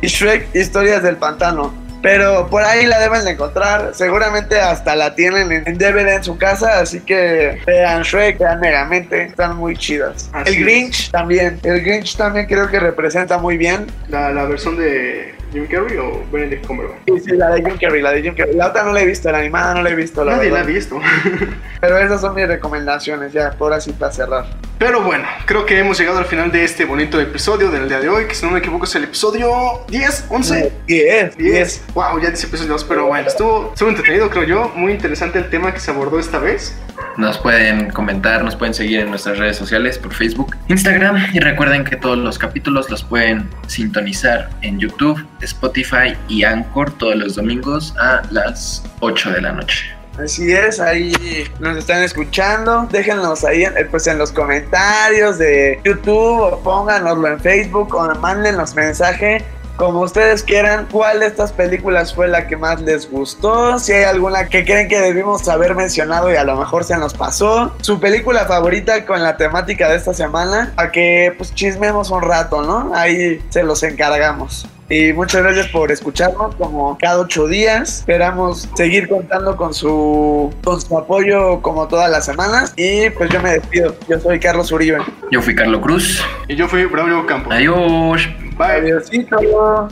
y 0.00 0.06
Shrek 0.08 0.48
Historias 0.54 1.02
del 1.02 1.16
Pantano. 1.16 1.72
Pero 2.02 2.48
por 2.48 2.62
ahí 2.62 2.86
la 2.86 2.98
deben 3.00 3.24
de 3.24 3.32
encontrar. 3.32 3.90
Seguramente 3.94 4.60
hasta 4.60 4.94
la 4.94 5.14
tienen 5.14 5.50
en 5.50 5.76
DVD 5.76 6.16
en 6.16 6.24
su 6.24 6.38
casa. 6.38 6.80
Así 6.80 7.00
que 7.00 7.60
vean 7.66 8.02
Shrek, 8.02 8.38
vean 8.38 8.60
Megamente. 8.60 9.24
Están 9.24 9.56
muy 9.56 9.76
chidas. 9.76 10.30
Así 10.32 10.54
el 10.54 10.64
Grinch 10.64 11.10
también. 11.10 11.58
El 11.62 11.82
Grinch 11.82 12.16
también 12.16 12.46
creo 12.46 12.68
que 12.68 12.78
representa 12.78 13.38
muy 13.38 13.56
bien. 13.56 13.86
La, 14.08 14.30
la 14.30 14.44
versión 14.44 14.76
de 14.76 15.35
Jim 15.52 15.66
Carrey 15.66 15.96
o 15.98 16.22
Benedict 16.32 16.66
Cumberbatch. 16.66 16.98
Sí, 17.06 17.20
sí, 17.20 17.32
la 17.32 17.50
de 17.50 17.62
Jim 17.64 17.78
Carrey, 17.80 18.02
la 18.02 18.12
de 18.12 18.22
Jim 18.22 18.34
Carrey. 18.34 18.54
La 18.54 18.68
otra 18.68 18.84
no 18.84 18.92
la 18.92 19.00
he 19.00 19.06
visto, 19.06 19.30
la 19.30 19.38
animada 19.38 19.74
no 19.74 19.82
la 19.82 19.90
he 19.90 19.94
visto. 19.94 20.24
La 20.24 20.36
Nadie 20.36 20.50
la 20.50 20.60
ha 20.60 20.64
visto. 20.64 21.00
Pero 21.80 21.98
esas 21.98 22.20
son 22.20 22.34
mis 22.34 22.46
recomendaciones, 22.46 23.32
ya, 23.32 23.50
por 23.52 23.72
así 23.72 23.92
para 23.92 24.12
cerrar. 24.12 24.46
Pero 24.78 25.02
bueno, 25.02 25.24
creo 25.46 25.64
que 25.64 25.78
hemos 25.78 25.98
llegado 25.98 26.18
al 26.18 26.26
final 26.26 26.52
de 26.52 26.64
este 26.64 26.84
bonito 26.84 27.18
episodio 27.20 27.70
del 27.70 27.88
día 27.88 28.00
de 28.00 28.08
hoy, 28.08 28.26
que 28.26 28.34
si 28.34 28.44
no 28.44 28.52
me 28.52 28.58
equivoco 28.58 28.84
es 28.84 28.94
el 28.94 29.04
episodio 29.04 29.50
10, 29.88 30.26
11. 30.28 30.72
10, 30.86 31.36
10. 31.36 31.38
10. 31.38 31.84
Wow, 31.94 32.20
ya 32.20 32.28
10 32.28 32.44
episodios, 32.44 32.84
pero 32.84 33.06
bueno, 33.06 33.26
estuvo, 33.26 33.70
estuvo 33.72 33.88
entretenido, 33.88 34.28
creo 34.28 34.44
yo. 34.44 34.72
Muy 34.74 34.92
interesante 34.92 35.38
el 35.38 35.48
tema 35.48 35.72
que 35.72 35.80
se 35.80 35.90
abordó 35.90 36.18
esta 36.18 36.38
vez. 36.38 36.76
Nos 37.16 37.38
pueden 37.38 37.90
comentar, 37.90 38.44
nos 38.44 38.56
pueden 38.56 38.74
seguir 38.74 39.00
en 39.00 39.10
nuestras 39.10 39.38
redes 39.38 39.56
sociales 39.56 39.98
por 39.98 40.12
Facebook, 40.12 40.54
Instagram 40.68 41.16
y 41.32 41.40
recuerden 41.40 41.84
que 41.84 41.96
todos 41.96 42.18
los 42.18 42.38
capítulos 42.38 42.90
los 42.90 43.02
pueden 43.02 43.48
sintonizar 43.66 44.50
en 44.60 44.78
YouTube, 44.78 45.24
Spotify 45.40 46.16
y 46.28 46.44
Anchor 46.44 46.90
todos 46.98 47.16
los 47.16 47.34
domingos 47.36 47.94
a 47.98 48.22
las 48.30 48.82
8 49.00 49.32
de 49.32 49.40
la 49.40 49.52
noche. 49.52 49.96
Así 50.22 50.50
es, 50.50 50.80
ahí 50.80 51.12
nos 51.60 51.76
están 51.76 52.02
escuchando. 52.02 52.88
Déjenlos 52.90 53.44
ahí 53.44 53.64
eh, 53.64 53.86
pues 53.90 54.06
en 54.06 54.18
los 54.18 54.32
comentarios 54.32 55.38
de 55.38 55.80
YouTube 55.84 56.40
o 56.40 56.60
pónganoslo 56.60 57.28
en 57.28 57.40
Facebook 57.40 57.94
o 57.94 58.14
mándenos 58.14 58.74
mensaje. 58.74 59.44
Como 59.76 60.00
ustedes 60.00 60.42
quieran, 60.42 60.88
cuál 60.90 61.20
de 61.20 61.26
estas 61.26 61.52
películas 61.52 62.14
fue 62.14 62.28
la 62.28 62.46
que 62.46 62.56
más 62.56 62.80
les 62.80 63.10
gustó, 63.10 63.78
si 63.78 63.92
hay 63.92 64.04
alguna 64.04 64.48
que 64.48 64.64
creen 64.64 64.88
que 64.88 64.98
debimos 64.98 65.46
haber 65.50 65.74
mencionado 65.74 66.32
y 66.32 66.36
a 66.36 66.44
lo 66.44 66.56
mejor 66.56 66.84
se 66.84 66.96
nos 66.96 67.12
pasó, 67.12 67.76
su 67.82 68.00
película 68.00 68.46
favorita 68.46 69.04
con 69.04 69.22
la 69.22 69.36
temática 69.36 69.90
de 69.90 69.96
esta 69.96 70.14
semana, 70.14 70.72
a 70.78 70.90
que 70.90 71.34
pues 71.36 71.54
chismemos 71.54 72.10
un 72.10 72.22
rato, 72.22 72.62
¿no? 72.62 72.94
Ahí 72.94 73.44
se 73.50 73.62
los 73.64 73.82
encargamos. 73.82 74.66
Y 74.88 75.12
muchas 75.12 75.42
gracias 75.42 75.68
por 75.68 75.90
escucharnos 75.90 76.54
como 76.56 76.96
cada 76.98 77.20
ocho 77.20 77.46
días. 77.48 78.00
Esperamos 78.00 78.68
seguir 78.76 79.08
contando 79.08 79.56
con 79.56 79.74
su, 79.74 80.54
con 80.62 80.80
su 80.80 80.96
apoyo 80.96 81.60
como 81.60 81.88
todas 81.88 82.10
las 82.10 82.24
semanas. 82.24 82.72
Y 82.76 83.10
pues 83.10 83.30
yo 83.30 83.40
me 83.42 83.52
despido. 83.52 83.96
Yo 84.08 84.20
soy 84.20 84.38
Carlos 84.38 84.70
Uribe. 84.70 84.98
Yo 85.30 85.42
fui 85.42 85.54
Carlos 85.54 85.80
Cruz. 85.80 86.22
Y 86.48 86.54
yo 86.54 86.68
fui 86.68 86.84
Braulio 86.84 87.26
Campos. 87.26 87.52
Adiós. 87.52 88.28
Bye. 88.56 88.66
Adiósito. 88.66 89.88